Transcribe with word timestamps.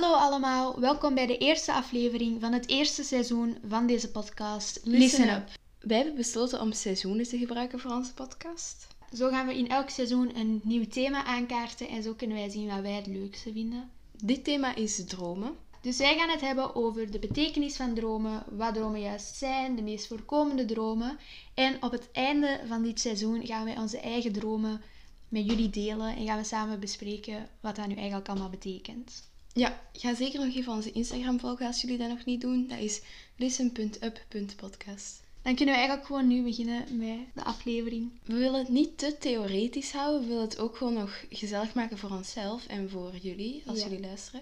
Hallo 0.00 0.16
allemaal, 0.16 0.80
welkom 0.80 1.14
bij 1.14 1.26
de 1.26 1.38
eerste 1.38 1.72
aflevering 1.72 2.40
van 2.40 2.52
het 2.52 2.68
eerste 2.68 3.02
seizoen 3.02 3.58
van 3.68 3.86
deze 3.86 4.10
podcast 4.10 4.80
Listen 4.84 4.98
Listen 4.98 5.28
Up. 5.28 5.48
Up. 5.48 5.58
Wij 5.88 5.96
hebben 5.96 6.14
besloten 6.14 6.60
om 6.60 6.72
seizoenen 6.72 7.28
te 7.28 7.38
gebruiken 7.38 7.78
voor 7.78 7.90
onze 7.90 8.14
podcast. 8.14 8.86
Zo 9.12 9.28
gaan 9.28 9.46
we 9.46 9.58
in 9.58 9.68
elk 9.68 9.90
seizoen 9.90 10.36
een 10.36 10.60
nieuw 10.64 10.86
thema 10.86 11.24
aankaarten 11.24 11.88
en 11.88 12.02
zo 12.02 12.14
kunnen 12.14 12.36
wij 12.36 12.48
zien 12.48 12.68
wat 12.68 12.80
wij 12.80 12.92
het 12.92 13.06
leukste 13.06 13.52
vinden. 13.52 13.90
Dit 14.24 14.44
thema 14.44 14.74
is 14.74 15.04
dromen. 15.04 15.56
Dus 15.80 15.96
wij 15.96 16.18
gaan 16.18 16.30
het 16.30 16.40
hebben 16.40 16.74
over 16.74 17.10
de 17.10 17.18
betekenis 17.18 17.76
van 17.76 17.94
dromen, 17.94 18.44
wat 18.50 18.74
dromen 18.74 19.00
juist 19.00 19.36
zijn, 19.36 19.76
de 19.76 19.82
meest 19.82 20.06
voorkomende 20.06 20.64
dromen. 20.64 21.18
En 21.54 21.82
op 21.82 21.92
het 21.92 22.08
einde 22.12 22.60
van 22.66 22.82
dit 22.82 23.00
seizoen 23.00 23.46
gaan 23.46 23.64
wij 23.64 23.78
onze 23.78 23.98
eigen 23.98 24.32
dromen 24.32 24.82
met 25.28 25.46
jullie 25.46 25.70
delen 25.70 26.16
en 26.16 26.26
gaan 26.26 26.38
we 26.38 26.44
samen 26.44 26.80
bespreken 26.80 27.48
wat 27.60 27.76
dat 27.76 27.86
nu 27.86 27.94
eigenlijk 27.94 28.28
allemaal 28.28 28.50
betekent. 28.50 29.26
Ja, 29.58 29.80
ga 29.92 30.14
zeker 30.14 30.44
nog 30.44 30.54
even 30.54 30.72
onze 30.72 30.92
Instagram 30.92 31.40
volgen 31.40 31.66
als 31.66 31.80
jullie 31.80 31.98
dat 31.98 32.08
nog 32.08 32.24
niet 32.24 32.40
doen. 32.40 32.66
Dat 32.66 32.78
is 32.78 33.00
listen.up.podcast. 33.36 35.22
Dan 35.42 35.54
kunnen 35.54 35.74
we 35.74 35.80
eigenlijk 35.80 36.06
gewoon 36.06 36.26
nu 36.26 36.42
beginnen 36.42 36.96
met 36.96 37.18
de 37.34 37.44
aflevering. 37.44 38.10
We 38.24 38.34
willen 38.34 38.58
het 38.58 38.68
niet 38.68 38.98
te 38.98 39.16
theoretisch 39.18 39.92
houden. 39.92 40.20
We 40.20 40.26
willen 40.26 40.42
het 40.42 40.58
ook 40.58 40.76
gewoon 40.76 40.94
nog 40.94 41.24
gezellig 41.30 41.74
maken 41.74 41.98
voor 41.98 42.10
onszelf 42.10 42.66
en 42.66 42.90
voor 42.90 43.16
jullie, 43.16 43.62
als 43.66 43.78
Ja. 43.78 43.84
jullie 43.88 44.00
luisteren. 44.00 44.40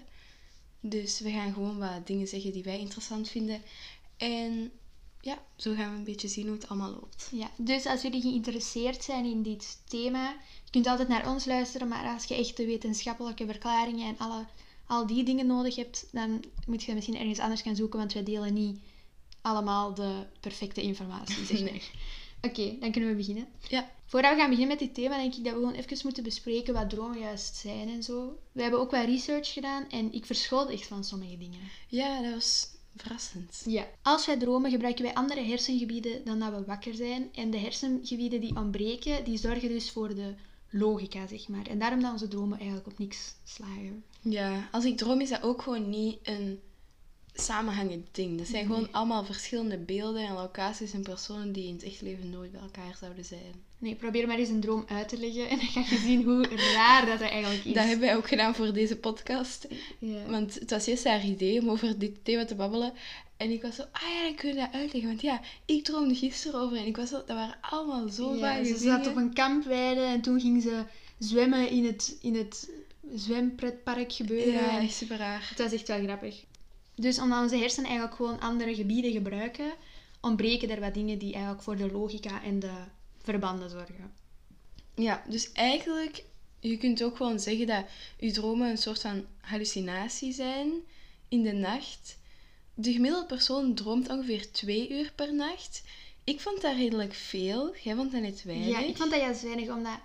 Dus 0.79 1.19
we 1.19 1.31
gaan 1.31 1.53
gewoon 1.53 1.77
wat 1.77 2.07
dingen 2.07 2.27
zeggen 2.27 2.51
die 2.51 2.63
wij 2.63 2.79
interessant 2.79 3.29
vinden. 3.29 3.61
En 4.17 4.71
ja, 5.21 5.37
zo 5.55 5.73
gaan 5.73 5.91
we 5.91 5.97
een 5.97 6.03
beetje 6.03 6.27
zien 6.27 6.47
hoe 6.47 6.55
het 6.55 6.67
allemaal 6.69 6.91
loopt. 6.91 7.29
Ja, 7.31 7.49
dus 7.57 7.85
als 7.85 8.01
jullie 8.01 8.21
geïnteresseerd 8.21 9.03
zijn 9.03 9.25
in 9.25 9.43
dit 9.43 9.77
thema, 9.87 10.29
je 10.63 10.71
kunt 10.71 10.87
altijd 10.87 11.07
naar 11.07 11.29
ons 11.29 11.45
luisteren, 11.45 11.87
maar 11.87 12.13
als 12.13 12.23
je 12.23 12.35
echt 12.35 12.57
de 12.57 12.65
wetenschappelijke 12.65 13.45
verklaringen 13.45 14.07
en 14.07 14.17
alle, 14.17 14.45
al 14.87 15.07
die 15.07 15.23
dingen 15.23 15.47
nodig 15.47 15.75
hebt, 15.75 16.07
dan 16.11 16.43
moet 16.65 16.83
je 16.83 16.93
misschien 16.93 17.17
ergens 17.17 17.39
anders 17.39 17.61
gaan 17.61 17.75
zoeken, 17.75 17.99
want 17.99 18.13
wij 18.13 18.23
delen 18.23 18.53
niet 18.53 18.79
allemaal 19.41 19.93
de 19.93 20.25
perfecte 20.39 20.81
informatie, 20.81 21.45
zeg 21.45 21.61
maar. 21.61 21.71
Nee. 21.71 21.81
Oké, 22.41 22.79
dan 22.79 22.91
kunnen 22.91 23.09
we 23.09 23.15
beginnen. 23.15 23.47
Ja, 23.67 23.89
Voordat 24.07 24.31
we 24.33 24.39
gaan 24.39 24.49
beginnen 24.49 24.77
met 24.77 24.85
dit 24.85 24.93
thema, 24.93 25.17
denk 25.17 25.35
ik 25.35 25.43
dat 25.43 25.53
we 25.53 25.59
gewoon 25.59 25.73
even 25.73 25.99
moeten 26.03 26.23
bespreken 26.23 26.73
wat 26.73 26.89
dromen 26.89 27.19
juist 27.19 27.55
zijn 27.55 27.89
en 27.89 28.03
zo. 28.03 28.39
We 28.51 28.61
hebben 28.61 28.79
ook 28.79 28.91
wat 28.91 29.05
research 29.05 29.53
gedaan 29.53 29.89
en 29.89 30.13
ik 30.13 30.25
verschoot 30.25 30.69
echt 30.69 30.87
van 30.87 31.03
sommige 31.03 31.37
dingen. 31.37 31.59
ja 31.87 32.21
dat 32.21 32.33
was 32.33 32.67
verrassend. 32.95 33.63
Ja. 33.65 33.87
Als 34.01 34.25
wij 34.25 34.37
dromen 34.37 34.71
gebruiken 34.71 35.03
wij 35.03 35.13
andere 35.13 35.41
hersengebieden 35.41 36.25
dan 36.25 36.39
dat 36.39 36.51
we 36.51 36.65
wakker 36.65 36.93
zijn. 36.93 37.29
En 37.33 37.51
de 37.51 37.57
hersengebieden 37.57 38.41
die 38.41 38.55
ontbreken, 38.55 39.23
die 39.23 39.37
zorgen 39.37 39.69
dus 39.69 39.91
voor 39.91 40.15
de 40.15 40.33
logica, 40.69 41.27
zeg 41.27 41.47
maar. 41.47 41.65
En 41.65 41.79
daarom 41.79 42.01
dat 42.01 42.11
onze 42.11 42.27
dromen 42.27 42.57
eigenlijk 42.57 42.87
op 42.87 42.97
niks 42.97 43.35
slagen. 43.43 44.03
Ja, 44.21 44.69
als 44.71 44.85
ik 44.85 44.97
droom 44.97 45.21
is 45.21 45.29
dat 45.29 45.43
ook 45.43 45.61
gewoon 45.61 45.89
niet 45.89 46.19
een 46.23 46.59
samenhangend 47.33 48.07
ding. 48.11 48.37
Dat 48.37 48.47
zijn 48.47 48.65
gewoon 48.65 48.91
allemaal 48.91 49.25
verschillende 49.25 49.77
beelden 49.77 50.27
en 50.27 50.33
locaties 50.33 50.93
en 50.93 51.01
personen 51.01 51.51
die 51.51 51.67
in 51.67 51.73
het 51.73 51.83
echt 51.83 52.01
leven 52.01 52.29
nooit 52.29 52.51
bij 52.51 52.61
elkaar 52.61 52.95
zouden 52.99 53.25
zijn. 53.25 53.65
Nee, 53.79 53.95
probeer 53.95 54.27
maar 54.27 54.37
eens 54.37 54.49
een 54.49 54.59
droom 54.59 54.85
uit 54.87 55.09
te 55.09 55.17
leggen 55.17 55.49
en 55.49 55.57
dan 55.57 55.67
ga 55.67 55.79
je 55.79 55.97
zien 55.97 56.23
hoe 56.23 56.47
raar 56.73 57.05
dat, 57.05 57.19
dat 57.19 57.29
eigenlijk 57.29 57.65
is. 57.65 57.73
Dat 57.73 57.83
hebben 57.83 58.07
wij 58.07 58.15
ook 58.15 58.27
gedaan 58.27 58.55
voor 58.55 58.73
deze 58.73 58.97
podcast. 58.97 59.67
Want 60.27 60.53
het 60.53 60.69
was 60.69 60.85
juist 60.85 61.03
haar 61.03 61.25
idee 61.25 61.61
om 61.61 61.69
over 61.69 61.99
dit 61.99 62.25
thema 62.25 62.45
te 62.45 62.55
babbelen. 62.55 62.93
En 63.37 63.51
ik 63.51 63.61
was 63.61 63.75
zo, 63.75 63.81
ah 63.91 64.01
ja, 64.13 64.23
dan 64.23 64.35
kun 64.35 64.49
je 64.49 64.55
dat 64.55 64.71
uitleggen. 64.71 65.09
Want 65.09 65.21
ja, 65.21 65.41
ik 65.65 65.83
droomde 65.83 66.15
gisteren 66.15 66.59
over 66.59 66.77
en 66.77 66.85
ik 66.85 66.97
was 66.97 67.09
zo, 67.09 67.15
dat 67.15 67.27
waren 67.35 67.57
allemaal 67.61 68.09
zo 68.09 68.33
Ja, 68.33 68.39
vage 68.39 68.65
ze 68.65 68.77
zat 68.77 69.07
op 69.07 69.15
een 69.15 69.33
kampweide 69.33 70.01
en 70.01 70.21
toen 70.21 70.39
ging 70.39 70.61
ze 70.61 70.83
zwemmen 71.17 71.69
in 71.69 71.85
het, 71.85 72.17
in 72.21 72.35
het 72.35 72.69
zwempretpark 73.15 74.13
gebeuren. 74.13 74.53
Ja, 74.53 74.81
echt 74.81 74.93
super 74.93 75.17
raar. 75.17 75.47
Het 75.49 75.59
was 75.59 75.71
echt 75.71 75.87
wel 75.87 76.03
grappig. 76.03 76.43
Dus 76.95 77.19
omdat 77.19 77.41
onze 77.41 77.57
hersenen 77.57 77.89
eigenlijk 77.89 78.17
gewoon 78.17 78.39
andere 78.39 78.75
gebieden 78.75 79.11
gebruiken, 79.11 79.71
ontbreken 80.21 80.69
er 80.69 80.79
wat 80.79 80.93
dingen 80.93 81.17
die 81.17 81.33
eigenlijk 81.33 81.63
voor 81.63 81.77
de 81.77 81.91
logica 81.91 82.43
en 82.43 82.59
de 82.59 82.73
verbanden 83.29 83.69
zorgen. 83.69 84.13
Ja, 84.95 85.23
dus 85.29 85.51
eigenlijk, 85.51 86.23
je 86.59 86.77
kunt 86.77 87.03
ook 87.03 87.15
gewoon 87.17 87.39
zeggen 87.39 87.67
dat 87.67 87.85
je 88.19 88.31
dromen 88.31 88.69
een 88.69 88.77
soort 88.77 89.01
van 89.01 89.25
hallucinatie 89.41 90.33
zijn 90.33 90.71
in 91.27 91.43
de 91.43 91.51
nacht. 91.51 92.17
De 92.73 92.91
gemiddelde 92.91 93.25
persoon 93.27 93.73
droomt 93.73 94.09
ongeveer 94.09 94.51
twee 94.51 94.89
uur 94.89 95.11
per 95.15 95.33
nacht. 95.35 95.83
Ik 96.23 96.39
vond 96.41 96.61
dat 96.61 96.75
redelijk 96.75 97.13
veel. 97.13 97.75
Jij 97.83 97.95
vond 97.95 98.11
dat 98.11 98.21
net 98.21 98.43
weinig. 98.43 98.67
Ja, 98.67 98.79
ik 98.79 98.97
vond 98.97 99.11
dat 99.11 99.19
juist 99.19 99.41
weinig, 99.41 99.69
omdat 99.69 99.99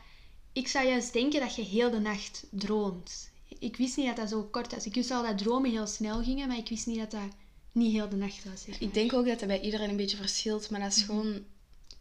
ik 0.52 0.68
zou 0.68 0.86
juist 0.86 1.12
denken 1.12 1.40
dat 1.40 1.54
je 1.54 1.62
heel 1.62 1.90
de 1.90 2.00
nacht 2.00 2.46
droomt. 2.50 3.30
Ik 3.58 3.76
wist 3.76 3.96
niet 3.96 4.06
dat 4.06 4.16
dat 4.16 4.28
zo 4.28 4.42
kort 4.42 4.74
was. 4.74 4.86
Ik 4.86 4.94
wist 4.94 5.10
al 5.10 5.22
dat 5.22 5.38
dromen 5.38 5.70
heel 5.70 5.86
snel 5.86 6.22
gingen, 6.22 6.48
maar 6.48 6.56
ik 6.58 6.68
wist 6.68 6.86
niet 6.86 6.98
dat 6.98 7.10
dat 7.10 7.28
niet 7.72 7.92
heel 7.92 8.08
de 8.08 8.16
nacht 8.16 8.44
was. 8.44 8.60
zeg 8.60 8.68
maar. 8.80 8.88
Ik 8.88 8.94
denk 8.94 9.12
ook 9.12 9.26
dat 9.26 9.38
dat 9.38 9.48
bij 9.48 9.60
iedereen 9.60 9.90
een 9.90 9.96
beetje 9.96 10.16
verschilt, 10.16 10.70
maar 10.70 10.80
Mhm. 10.80 10.88
dat 10.88 10.98
is 10.98 11.04
gewoon... 11.04 11.44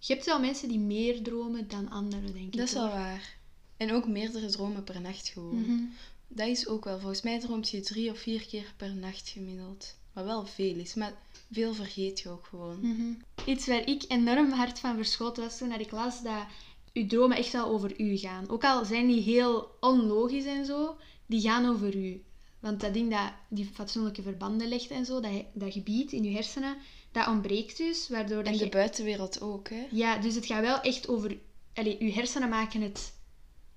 Je 0.04 0.14
hebt 0.14 0.26
wel 0.26 0.40
mensen 0.40 0.68
die 0.68 0.80
meer 0.80 1.22
dromen 1.22 1.68
dan 1.68 1.90
anderen, 1.90 2.34
denk 2.34 2.46
ik. 2.46 2.58
Dat 2.58 2.68
is 2.68 2.74
wel 2.74 2.90
waar. 2.90 3.38
En 3.78 3.92
ook 3.92 4.08
meerdere 4.08 4.50
dromen 4.50 4.84
per 4.84 5.02
nacht 5.02 5.28
gewoon. 5.28 5.62
Mhm. 5.62 5.84
Dat 6.28 6.48
is 6.48 6.68
ook 6.68 6.84
wel. 6.84 7.00
Volgens 7.00 7.22
mij 7.22 7.40
droomt 7.40 7.70
je 7.70 7.80
drie 7.80 8.12
of 8.12 8.18
vier 8.20 8.46
keer 8.46 8.74
per 8.78 8.96
nacht 8.96 9.30
gemiddeld. 9.30 9.96
Wat 10.14 10.26
wel 10.26 10.46
veel 10.46 10.76
is, 10.76 10.94
maar 10.94 11.14
veel 11.52 11.74
vergeet 11.74 12.20
je 12.20 12.30
ook 12.30 12.46
gewoon. 12.46 12.80
Mhm. 12.82 13.14
Iets 13.46 13.68
waar 13.68 13.88
ik 13.88 14.04
enorm 14.08 14.52
hard 14.52 14.80
van 14.80 14.96
verschoten 14.96 15.44
was 15.44 15.58
toen 15.58 15.70
dat 15.70 15.80
ik 15.80 15.92
las 15.92 16.24
dat 16.24 16.46
uw 16.94 17.08
dromen 17.08 17.38
echt 17.38 17.52
wel 17.52 17.68
over 17.68 18.00
u 18.02 18.18
gaan. 18.18 18.50
Ook 18.50 18.64
al 18.64 18.86
zijn 18.86 19.08
die 19.08 19.22
heel 19.22 19.78
onlogisch 19.80 20.46
en 20.46 20.66
zo, 20.66 20.98
die 21.26 21.42
gaan 21.42 21.66
over 21.66 21.96
u. 21.96 22.24
Want 22.60 22.80
dat 22.80 22.94
ding 22.94 23.12
dat 23.12 23.34
die 23.50 23.66
fatsoenlijke 23.74 24.22
verbanden 24.22 24.68
legt 24.68 24.90
en 24.90 25.06
zo, 25.06 25.20
dat, 25.20 25.32
dat 25.54 25.74
gebied 25.74 26.12
in 26.12 26.24
je 26.24 26.32
hersenen, 26.32 26.78
dat 27.12 27.28
ontbreekt 27.28 27.78
dus, 27.78 28.10
waardoor 28.10 28.44
En 28.44 28.58
de 28.58 28.64
je... 28.64 28.70
buitenwereld 28.70 29.42
ook, 29.42 29.70
hè. 29.70 29.88
Ja, 29.92 30.18
dus 30.18 30.36
het 30.36 30.46
gaat 30.46 30.62
wel 30.62 30.82
echt 30.82 31.08
over... 31.08 31.38
Allee, 31.74 31.98
uw 32.00 32.12
hersenen 32.12 32.50
maken 32.50 32.82
het, 32.82 33.14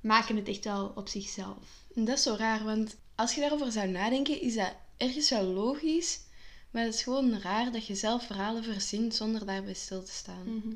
maken 0.01 0.37
het 0.37 0.49
echt 0.49 0.65
wel 0.65 0.93
op 0.95 1.09
zichzelf. 1.09 1.85
En 1.95 2.05
dat 2.05 2.17
is 2.17 2.23
zo 2.23 2.35
raar, 2.35 2.65
want 2.65 2.97
als 3.15 3.35
je 3.35 3.41
daarover 3.41 3.73
zou 3.73 3.89
nadenken, 3.89 4.41
is 4.41 4.55
dat 4.55 4.75
ergens 4.97 5.31
wel 5.31 5.45
logisch. 5.45 6.21
Maar 6.71 6.85
het 6.85 6.95
is 6.95 7.03
gewoon 7.03 7.41
raar 7.41 7.73
dat 7.73 7.87
je 7.87 7.95
zelf 7.95 8.27
verhalen 8.27 8.65
verzint 8.65 9.15
zonder 9.15 9.47
daarbij 9.47 9.75
stil 9.75 10.03
te 10.03 10.13
staan. 10.13 10.57
Mhm. 10.57 10.75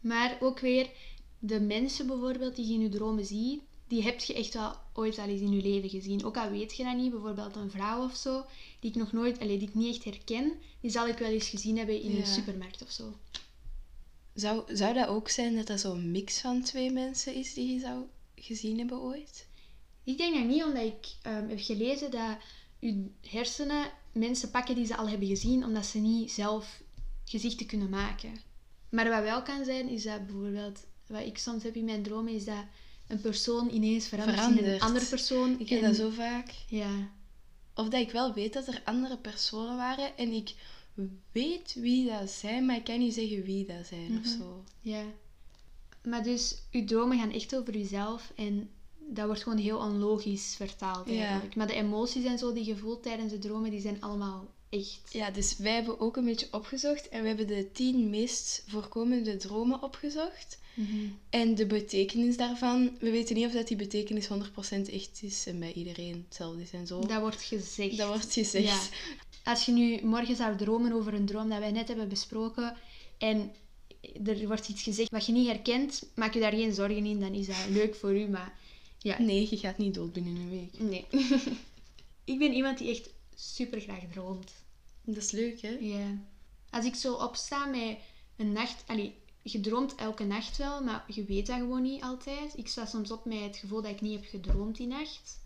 Maar 0.00 0.36
ook 0.40 0.60
weer, 0.60 0.90
de 1.38 1.60
mensen 1.60 2.06
bijvoorbeeld 2.06 2.56
die 2.56 2.66
je 2.66 2.74
in 2.74 2.80
je 2.80 2.88
dromen 2.88 3.26
ziet, 3.26 3.60
die 3.88 4.02
heb 4.02 4.20
je 4.20 4.34
echt 4.34 4.54
wel 4.54 4.72
ooit 4.92 5.18
al 5.18 5.28
eens 5.28 5.40
in 5.40 5.52
je 5.52 5.62
leven 5.62 5.88
gezien. 5.88 6.24
Ook 6.24 6.36
al 6.36 6.50
weet 6.50 6.76
je 6.76 6.84
dat 6.84 6.96
niet, 6.96 7.10
bijvoorbeeld 7.10 7.56
een 7.56 7.70
vrouw 7.70 8.04
of 8.04 8.16
zo, 8.16 8.44
die 8.92 8.94
ik 9.02 9.08
nog 9.08 9.12
nooit, 9.12 9.38
allee, 9.40 9.58
die 9.58 9.68
ik 9.68 9.74
niet 9.74 9.94
echt 9.94 10.04
herken, 10.04 10.52
die 10.80 10.90
zal 10.90 11.08
ik 11.08 11.18
wel 11.18 11.28
eens 11.30 11.48
gezien 11.48 11.76
hebben 11.76 12.02
in 12.02 12.12
Ja. 12.12 12.18
een 12.18 12.26
supermarkt 12.26 12.82
of 12.82 12.90
zo. 12.90 13.16
Zou, 14.34 14.62
zou 14.76 14.94
dat 14.94 15.08
ook 15.08 15.28
zijn 15.28 15.56
dat 15.56 15.66
dat 15.66 15.80
zo'n 15.80 16.10
mix 16.10 16.40
van 16.40 16.62
twee 16.62 16.90
mensen 16.90 17.34
is 17.34 17.54
die 17.54 17.72
je 17.72 17.80
zou 17.80 18.04
gezien 18.34 18.78
hebben 18.78 18.98
ooit? 19.00 19.46
Ik 20.04 20.18
denk 20.18 20.34
dat 20.34 20.44
niet, 20.44 20.64
omdat 20.64 20.82
ik 20.84 21.06
ehm, 21.22 21.48
heb 21.48 21.60
gelezen 21.60 22.10
dat 22.10 22.36
je 22.78 23.06
hersenen 23.28 23.90
mensen 24.12 24.50
pakken 24.50 24.74
die 24.74 24.86
ze 24.86 24.96
al 24.96 25.08
hebben 25.08 25.28
gezien, 25.28 25.64
omdat 25.64 25.86
ze 25.86 25.98
niet 25.98 26.30
zelf 26.32 26.82
gezichten 27.24 27.66
kunnen 27.66 27.88
maken. 27.88 28.40
Maar 28.88 29.08
wat 29.08 29.22
wel 29.22 29.42
kan 29.42 29.64
zijn, 29.64 29.88
is 29.88 30.02
dat 30.02 30.26
bijvoorbeeld, 30.26 30.80
wat 31.06 31.22
ik 31.26 31.38
soms 31.38 31.62
heb 31.62 31.74
in 31.76 31.84
mijn 31.84 32.02
dromen, 32.02 32.32
is 32.34 32.44
dat 32.44 32.64
een 33.06 33.20
persoon 33.20 33.70
ineens 33.74 34.06
verandert, 34.08 34.36
in 34.38 34.44
een 34.44 34.48
Verandert. 34.54 34.82
andere 34.82 35.06
persoon. 35.06 35.60
Ik 35.60 35.68
heb 35.68 35.80
En- 35.80 35.86
dat 35.86 35.96
zo 35.96 36.10
vaak. 36.10 36.50
Ja. 36.68 37.10
Of 37.76 37.88
dat 37.88 38.00
ik 38.00 38.10
wel 38.10 38.32
weet 38.34 38.52
dat 38.52 38.66
er 38.66 38.82
andere 38.84 39.16
personen 39.18 39.76
waren 39.76 40.16
en 40.16 40.32
ik 40.32 40.54
weet 41.32 41.74
wie 41.74 42.08
dat 42.10 42.30
zijn, 42.30 42.66
maar 42.66 42.76
ik 42.76 42.84
kan 42.84 42.98
niet 42.98 43.14
zeggen 43.14 43.42
wie 43.42 43.66
dat 43.66 43.86
zijn 43.86 44.18
of 44.18 44.24
Mhm. 44.36 44.38
zo. 44.38 44.64
Ja. 44.80 45.02
Maar 46.02 46.22
dus, 46.22 46.56
uw 46.72 46.84
dromen 46.84 47.18
gaan 47.18 47.32
echt 47.32 47.56
over 47.56 47.76
uzelf 47.76 48.32
en 48.36 48.70
dat 49.08 49.26
wordt 49.26 49.42
gewoon 49.42 49.58
heel 49.58 49.78
onlogisch 49.78 50.54
vertaald 50.56 51.08
Ja. 51.08 51.24
eigenlijk. 51.24 51.54
Maar 51.54 51.66
de 51.66 51.74
emoties 51.74 52.24
en 52.24 52.38
zo 52.38 52.52
die 52.52 52.64
je 52.64 52.76
voelt 52.76 53.02
tijdens 53.02 53.32
de 53.32 53.38
dromen, 53.38 53.70
die 53.70 53.80
zijn 53.80 54.00
allemaal 54.02 54.46
echt. 54.68 55.00
Ja, 55.12 55.30
dus 55.30 55.56
wij 55.56 55.72
hebben 55.74 56.00
ook 56.00 56.16
een 56.16 56.24
beetje 56.24 56.48
opgezocht 56.50 57.08
en 57.08 57.22
we 57.22 57.28
hebben 57.28 57.46
de 57.46 57.72
tien 57.72 58.10
meest 58.10 58.64
voorkomende 58.66 59.36
dromen 59.36 59.82
opgezocht. 59.82 60.58
Mhm. 60.76 61.06
En 61.30 61.54
de 61.54 61.66
betekenis 61.66 62.36
daarvan, 62.36 62.96
we 63.00 63.10
weten 63.10 63.34
niet 63.34 63.46
of 63.46 63.52
dat 63.52 63.68
die 63.68 63.76
betekenis 63.76 64.28
100% 64.28 64.90
echt 64.92 65.18
is 65.22 65.46
en 65.46 65.58
bij 65.58 65.72
iedereen 65.72 66.24
hetzelfde 66.28 66.62
is 66.62 66.70
en 66.70 66.86
zo. 66.86 67.00
Dat 67.00 67.20
wordt 67.20 67.42
gezegd. 67.42 67.96
Dat 67.96 68.08
wordt 68.08 68.32
gezegd. 68.32 68.66
Ja. 68.66 68.80
Als 69.44 69.64
je 69.66 69.72
nu 69.72 70.00
morgen 70.04 70.36
zou 70.36 70.56
dromen 70.56 70.92
over 70.92 71.14
een 71.14 71.26
droom 71.26 71.48
dat 71.48 71.58
wij 71.58 71.70
net 71.70 71.88
hebben 71.88 72.08
besproken 72.08 72.76
en 73.18 73.52
er 74.24 74.46
wordt 74.46 74.68
iets 74.68 74.82
gezegd 74.82 75.10
wat 75.10 75.26
je 75.26 75.32
niet 75.32 75.46
herkent, 75.46 76.02
maak 76.14 76.34
je 76.34 76.40
daar 76.40 76.52
geen 76.52 76.74
zorgen 76.74 77.06
in, 77.06 77.20
dan 77.20 77.34
is 77.34 77.46
dat 77.46 77.66
leuk 77.70 77.94
voor 77.94 78.16
u. 78.16 78.28
Maar 78.28 78.58
ja, 78.98 79.20
Nee, 79.20 79.46
je 79.50 79.56
gaat 79.56 79.78
niet 79.78 79.94
dood 79.94 80.12
binnen 80.12 80.36
een 80.36 80.50
week. 80.50 80.80
nee. 80.80 81.04
ik 82.32 82.38
ben 82.38 82.52
iemand 82.52 82.78
die 82.78 82.90
echt 82.90 83.10
super 83.34 83.80
graag 83.80 84.02
droomt. 84.12 84.52
Dat 85.04 85.16
is 85.16 85.30
leuk, 85.30 85.60
hè? 85.60 85.76
Ja. 85.80 86.18
Als 86.70 86.84
ik 86.84 86.94
zo 86.94 87.14
opsta 87.14 87.66
met 87.66 87.96
een 88.36 88.52
nacht... 88.52 88.84
Allee, 88.86 89.14
je 89.52 89.60
droomt 89.60 89.94
elke 89.94 90.24
nacht 90.24 90.56
wel, 90.56 90.82
maar 90.82 91.04
je 91.06 91.24
weet 91.24 91.46
dat 91.46 91.56
gewoon 91.56 91.82
niet 91.82 92.02
altijd. 92.02 92.52
Ik 92.56 92.68
sta 92.68 92.86
soms 92.86 93.10
op 93.10 93.24
met 93.24 93.40
het 93.40 93.56
gevoel 93.56 93.82
dat 93.82 93.90
ik 93.90 94.00
niet 94.00 94.20
heb 94.20 94.24
gedroomd 94.28 94.76
die 94.76 94.86
nacht. 94.86 95.44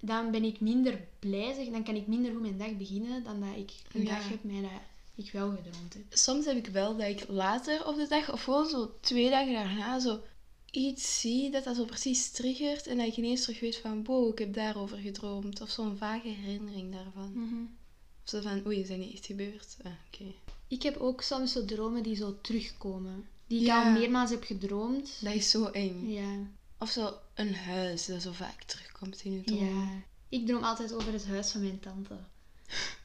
dan 0.00 0.30
ben 0.30 0.44
ik 0.44 0.60
minder 0.60 1.00
blij, 1.18 1.54
zeg, 1.54 1.68
dan 1.68 1.84
kan 1.84 1.94
ik 1.96 2.06
minder 2.06 2.32
goed 2.32 2.40
mijn 2.40 2.58
dag 2.58 2.76
beginnen 2.76 3.24
dan 3.24 3.40
dat 3.40 3.56
ik 3.56 3.72
een 3.92 4.02
Ja. 4.02 4.14
dag 4.14 4.28
heb 4.28 4.44
met 4.44 4.62
dat 4.62 5.24
ik 5.26 5.32
wel 5.32 5.50
gedroomd 5.50 5.94
heb. 5.94 6.02
Soms 6.08 6.44
heb 6.44 6.56
ik 6.56 6.66
wel 6.66 6.96
dat 6.96 7.06
ik 7.08 7.28
later 7.28 7.86
op 7.86 7.96
de 7.96 8.06
dag, 8.08 8.32
of 8.32 8.42
gewoon 8.42 8.66
zo 8.68 8.94
twee 9.00 9.30
dagen 9.30 9.52
daarna, 9.52 9.98
zo 10.00 10.20
iets 10.70 11.20
zie 11.20 11.50
dat 11.50 11.64
dat 11.64 11.76
zo 11.76 11.84
precies 11.84 12.30
triggert. 12.30 12.86
En 12.86 12.96
dat 12.96 13.06
ik 13.06 13.16
ineens 13.16 13.42
terug 13.42 13.60
weet 13.60 13.76
van, 13.76 14.04
wow, 14.04 14.28
ik 14.32 14.38
heb 14.38 14.54
daarover 14.54 14.96
gedroomd. 14.98 15.60
Of 15.60 15.70
zo'n 15.70 15.96
vage 15.96 16.28
herinnering 16.28 16.92
daarvan. 16.92 17.32
Of 18.24 18.28
zo 18.30 18.40
van, 18.40 18.66
oei, 18.66 18.80
is 18.80 18.88
dat 18.88 18.98
niet 18.98 19.12
echt 19.12 19.26
gebeurd? 19.26 19.76
Ah, 19.82 19.92
oké. 20.06 20.32
Ik 20.68 20.82
heb 20.82 20.96
ook 20.96 21.22
soms 21.22 21.52
zo 21.52 21.64
dromen 21.64 22.02
die 22.02 22.16
zo 22.16 22.38
terugkomen. 22.40 23.28
Die 23.52 23.60
ik 23.60 23.66
Ja. 23.66 23.84
al 23.84 23.90
meermaals 23.90 24.30
heb 24.30 24.44
gedroomd. 24.44 25.10
Dat 25.20 25.34
is 25.34 25.50
zo 25.50 25.64
eng. 25.66 26.10
Ja. 26.10 26.36
Of 26.78 26.90
zo 26.90 27.12
een 27.34 27.54
huis 27.54 28.06
dat 28.06 28.22
zo 28.22 28.32
vaak 28.32 28.62
terugkomt 28.62 29.20
in 29.24 29.32
je 29.32 29.42
droom. 29.42 29.64
ja. 29.68 29.88
Ik 30.28 30.46
droom 30.46 30.62
altijd 30.62 30.92
over 30.92 31.12
het 31.12 31.26
huis 31.26 31.50
van 31.50 31.60
mijn 31.62 31.80
tante. 31.80 32.14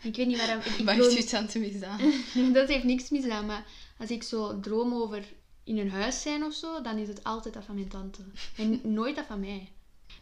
Ik 0.02 0.16
weet 0.16 0.28
niet 0.28 0.38
waarom. 0.38 0.60
Ik, 0.60 0.66
ik 0.66 0.86
Wat 0.86 0.96
droom- 0.96 1.10
heeft 1.10 1.30
je 1.30 1.36
tante 1.36 1.60
misdaan? 1.60 2.00
dat 2.54 2.68
heeft 2.68 2.84
niks 2.84 3.10
misdaan, 3.10 3.46
maar 3.46 3.66
als 3.98 4.10
ik 4.12 4.24
zo 4.24 4.60
droom 4.60 4.94
over 4.94 5.24
in 5.64 5.78
een 5.78 5.90
huis 5.90 6.22
zijn 6.22 6.44
of 6.44 6.54
zo, 6.54 6.82
dan 6.82 6.98
is 6.98 7.08
het 7.08 7.24
altijd 7.24 7.54
dat 7.54 7.64
van 7.66 7.76
mijn 7.76 7.88
tante. 7.90 8.22
En 8.58 8.80
nooit 9.00 9.16
dat 9.16 9.26
van 9.26 9.40
mij. 9.40 9.72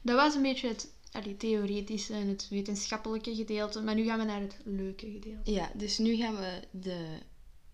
Dat 0.01 0.15
was 0.15 0.35
een 0.35 0.41
beetje 0.41 0.67
het 0.67 0.93
allee, 1.11 1.37
theoretische 1.37 2.13
en 2.13 2.27
het 2.27 2.47
wetenschappelijke 2.49 3.35
gedeelte, 3.35 3.81
maar 3.81 3.95
nu 3.95 4.05
gaan 4.05 4.19
we 4.19 4.25
naar 4.25 4.41
het 4.41 4.57
leuke 4.63 5.11
gedeelte. 5.11 5.51
Ja, 5.51 5.71
dus 5.73 5.97
nu 5.97 6.15
gaan 6.15 6.35
we 6.35 6.59
de 6.71 7.05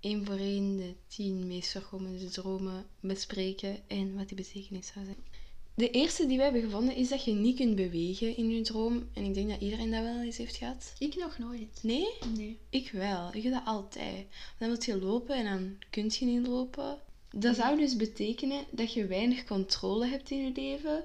één 0.02 0.26
voor 0.26 0.38
één 0.38 0.78
de 0.78 0.94
tien 1.08 1.48
meest 1.48 1.72
voorkomende 1.72 2.30
dromen 2.30 2.86
bespreken 3.00 3.78
en 3.88 4.16
wat 4.16 4.28
die 4.28 4.38
betekenis 4.38 4.88
zou 4.94 5.06
zijn. 5.06 5.18
De 5.74 5.90
eerste 5.90 6.26
die 6.28 6.38
we 6.38 6.44
hebben 6.44 6.62
gevonden 6.62 6.96
is 6.96 7.10
dat 7.10 7.24
je 7.24 7.32
niet 7.34 7.56
kunt 7.56 7.76
bewegen 7.76 8.38
in 8.38 8.50
je 8.50 8.62
droom. 8.62 9.08
En 9.14 9.24
ik 9.24 9.34
denk 9.34 9.50
dat 9.50 9.62
iedereen 9.62 9.92
dat 9.92 10.04
wel 10.04 10.20
eens 10.22 10.38
heeft 10.38 10.56
gehad. 10.56 10.94
Ik 11.00 11.16
nog 11.16 11.38
nooit. 11.38 11.80
Nee? 11.84 12.08
Nee. 12.36 12.58
Ik 12.70 12.90
wel. 12.92 13.30
Ik 13.34 13.42
doe 13.42 13.52
dat 13.52 13.66
altijd. 13.66 14.26
Dan 14.58 14.70
wil 14.70 14.78
je 14.86 15.00
lopen 15.06 15.36
en 15.36 15.44
dan 15.46 15.78
kun 15.90 16.12
je 16.20 16.26
niet 16.26 16.48
lopen. 16.48 16.98
Dat 17.36 17.56
zou 17.56 17.78
dus 17.78 17.96
betekenen 17.96 18.64
dat 18.72 18.94
je 18.94 19.06
weinig 19.06 19.44
controle 19.44 20.06
hebt 20.06 20.30
in 20.32 20.38
je 20.44 20.52
leven. 20.56 21.04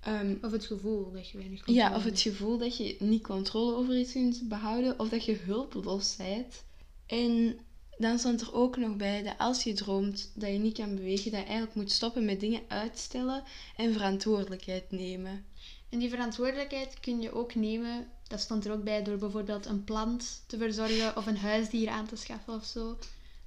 Ehm, 0.00 0.34
Of 0.42 0.50
het 0.52 0.66
gevoel 0.66 1.12
dat 1.12 1.28
je 1.30 1.38
weinig 1.38 1.64
controle 1.64 1.88
ja, 1.88 1.96
of 1.96 2.04
het 2.04 2.22
hebt. 2.22 2.36
gevoel 2.36 2.58
dat 2.58 2.76
je 2.76 2.96
niet 2.98 3.22
controle 3.22 3.74
over 3.74 3.98
iets 3.98 4.12
kunt 4.12 4.48
behouden, 4.48 4.98
of 4.98 5.08
dat 5.08 5.24
je 5.24 5.34
hulpeloos 5.36 6.16
bent. 6.16 6.64
En 7.06 7.58
dan 7.98 8.18
stond 8.18 8.40
er 8.40 8.54
ook 8.54 8.76
nog 8.76 8.96
bij 8.96 9.22
dat 9.22 9.34
als 9.38 9.62
je 9.62 9.72
droomt 9.72 10.30
dat 10.34 10.50
je 10.50 10.58
niet 10.58 10.76
kan 10.76 10.94
bewegen, 10.94 11.30
dat 11.30 11.40
je 11.40 11.46
eigenlijk 11.46 11.74
moet 11.74 11.92
stoppen 11.92 12.24
met 12.24 12.40
dingen 12.40 12.62
uitstellen 12.68 13.42
en 13.76 13.92
verantwoordelijkheid 13.92 14.90
nemen. 14.90 15.44
En 15.88 15.98
die 15.98 16.10
verantwoordelijkheid 16.10 17.00
kun 17.00 17.20
je 17.20 17.32
ook 17.32 17.54
nemen, 17.54 18.06
dat 18.28 18.40
stond 18.40 18.64
er 18.64 18.72
ook 18.72 18.84
bij, 18.84 19.02
door 19.02 19.18
bijvoorbeeld 19.18 19.66
een 19.66 19.84
plant 19.84 20.42
te 20.46 20.58
verzorgen 20.58 21.16
of 21.16 21.26
een 21.26 21.36
huisdier 21.36 21.88
aan 21.88 22.06
te 22.06 22.16
schaffen 22.16 22.54
of 22.54 22.64
zo. 22.64 22.98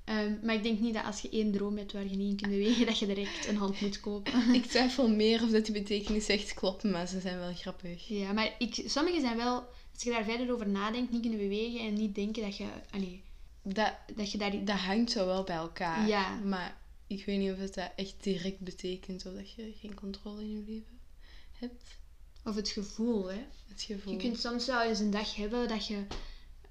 Ehm, 0.03 0.33
maar 0.43 0.55
ik 0.55 0.63
denk 0.63 0.79
niet 0.79 0.93
dat 0.93 1.05
als 1.05 1.21
je 1.21 1.29
één 1.29 1.51
droom 1.51 1.77
hebt 1.77 1.93
waar 1.93 2.07
je 2.07 2.15
niet 2.15 2.29
in 2.29 2.35
kunt 2.35 2.51
bewegen, 2.51 2.85
dat 2.85 2.99
je 2.99 3.05
direct 3.05 3.47
een 3.47 3.57
hond 3.57 3.81
moet 3.81 3.99
kopen. 3.99 4.53
Ik 4.53 4.65
twijfel 4.65 5.09
meer 5.09 5.43
of 5.43 5.49
dat 5.49 5.65
die 5.65 5.73
betekenis 5.73 6.27
echt 6.27 6.53
klopt, 6.53 6.83
maar 6.83 7.07
ze 7.07 7.19
zijn 7.19 7.39
wel 7.39 7.53
grappig. 7.53 8.07
Ja, 8.07 8.31
maar 8.31 8.55
ik, 8.57 8.83
sommige 8.85 9.19
zijn 9.19 9.37
wel, 9.37 9.55
als 9.93 10.03
je 10.03 10.09
daar 10.09 10.23
verder 10.23 10.53
over 10.53 10.69
nadenkt, 10.69 11.11
niet 11.11 11.21
kunnen 11.21 11.39
bewegen 11.39 11.79
en 11.79 11.93
niet 11.93 12.15
denken 12.15 12.43
dat 12.43 12.57
je, 12.57 12.65
allee, 12.91 13.23
Dat, 13.61 13.93
dat 14.15 14.31
je 14.31 14.37
daar... 14.37 14.65
dat 14.65 14.77
hangt 14.77 15.11
zo 15.11 15.25
wel 15.25 15.43
bij 15.43 15.55
elkaar. 15.55 16.07
Ja. 16.07 16.35
Maar 16.35 16.77
ik 17.07 17.25
weet 17.25 17.39
niet 17.39 17.51
of 17.51 17.57
het 17.57 17.73
dat 17.73 17.91
echt 17.95 18.23
direct 18.23 18.59
betekent 18.59 19.25
of 19.25 19.33
dat 19.33 19.51
je 19.51 19.73
geen 19.79 19.93
controle 19.93 20.41
in 20.41 20.51
je 20.51 20.63
leven 20.67 20.99
hebt. 21.51 21.97
Of 22.43 22.55
het 22.55 22.69
gevoel, 22.69 23.29
hè. 23.29 23.45
Het 23.67 23.81
gevoel. 23.81 24.13
Je 24.13 24.19
kunt 24.19 24.39
soms 24.39 24.65
wel 24.65 24.81
eens 24.81 24.99
een 24.99 25.11
dag 25.11 25.35
hebben 25.35 25.67
dat 25.67 25.87
je 25.87 26.05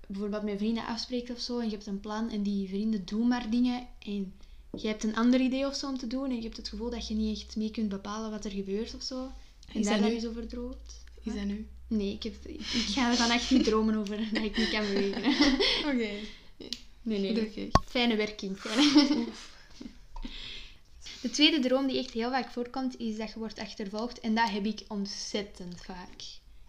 bijvoorbeeld 0.07 0.43
met 0.43 0.59
vrienden 0.59 0.87
afspreekt 0.87 1.31
of 1.31 1.41
zo 1.41 1.59
en 1.59 1.65
je 1.65 1.71
hebt 1.71 1.87
een 1.87 2.01
plan 2.01 2.31
en 2.31 2.43
die 2.43 2.69
vrienden 2.69 3.05
doen 3.05 3.29
maar 3.29 3.51
dingen 3.51 3.87
en 3.99 4.33
je 4.77 4.87
hebt 4.87 5.05
een 5.05 5.17
ander 5.17 5.41
idee 5.41 5.67
of 5.67 5.75
zo 5.75 5.89
om 5.89 5.99
te 5.99 6.07
doen 6.07 6.31
en 6.31 6.37
je 6.37 6.43
hebt 6.43 6.57
het 6.57 6.69
gevoel 6.69 6.91
dat 6.91 7.09
je 7.09 7.15
niet 7.15 7.43
echt 7.43 7.57
mee 7.57 7.71
kunt 7.71 7.89
bepalen 7.89 8.31
wat 8.31 8.45
er 8.45 8.51
gebeurt 8.51 8.95
of 8.95 9.03
zo. 9.03 9.31
En 9.73 9.81
Is 9.81 9.85
daar 9.85 9.93
dat 9.93 10.01
dan 10.03 10.09
nu? 10.09 10.15
eens 10.15 10.27
over 10.27 10.47
droomt. 10.47 11.05
Is 11.23 11.35
dat 11.35 11.45
nu? 11.45 11.67
Nee, 11.87 12.13
ik, 12.13 12.23
heb, 12.23 12.35
ik, 12.45 12.61
ga 12.65 13.11
er 13.11 13.17
dan 13.17 13.31
echt 13.31 13.51
niet 13.51 13.65
dromen 13.65 13.95
over 13.95 14.17
dat 14.33 14.43
ik 14.43 14.57
niet 14.57 14.71
kan 14.71 14.81
bewegen. 14.81 15.25
Oké. 15.93 16.11
Nee, 17.09 17.19
nee. 17.19 17.35
Gelukkig. 17.35 17.85
Fijne 17.85 18.17
werking. 18.17 18.59
Fijne. 18.59 19.25
De 21.23 21.31
tweede 21.31 21.59
droom 21.61 21.87
die 21.87 21.99
echt 21.99 22.11
heel 22.11 22.31
vaak 22.31 22.51
voorkomt, 22.51 22.99
is 22.99 23.17
dat 23.17 23.33
je 23.33 23.39
wordt 23.39 23.59
achtervolgd. 23.59 24.21
En 24.21 24.35
dat 24.35 24.51
heb 24.51 24.65
ik 24.65 24.85
ontzettend 24.89 25.81
vaak. 25.81 26.23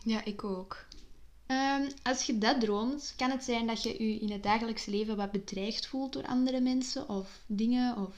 Ja, 0.04 0.26
ik 0.26 0.44
ook. 0.44 0.86
Ehm, 1.46 1.90
als 2.04 2.24
je 2.24 2.38
dat 2.38 2.60
droomt, 2.62 3.14
kan 3.18 3.30
het 3.30 3.44
zijn 3.44 3.68
dat 3.68 3.84
je 3.84 3.90
je 3.90 4.20
in 4.20 4.32
het 4.32 4.44
dagelijks 4.44 4.86
leven 4.86 5.18
wat 5.18 5.32
bedreigd 5.32 5.88
voelt 5.88 6.14
door 6.14 6.28
andere 6.28 6.60
mensen 6.60 7.10
of 7.10 7.42
dingen. 7.46 7.98
Of, 7.98 8.16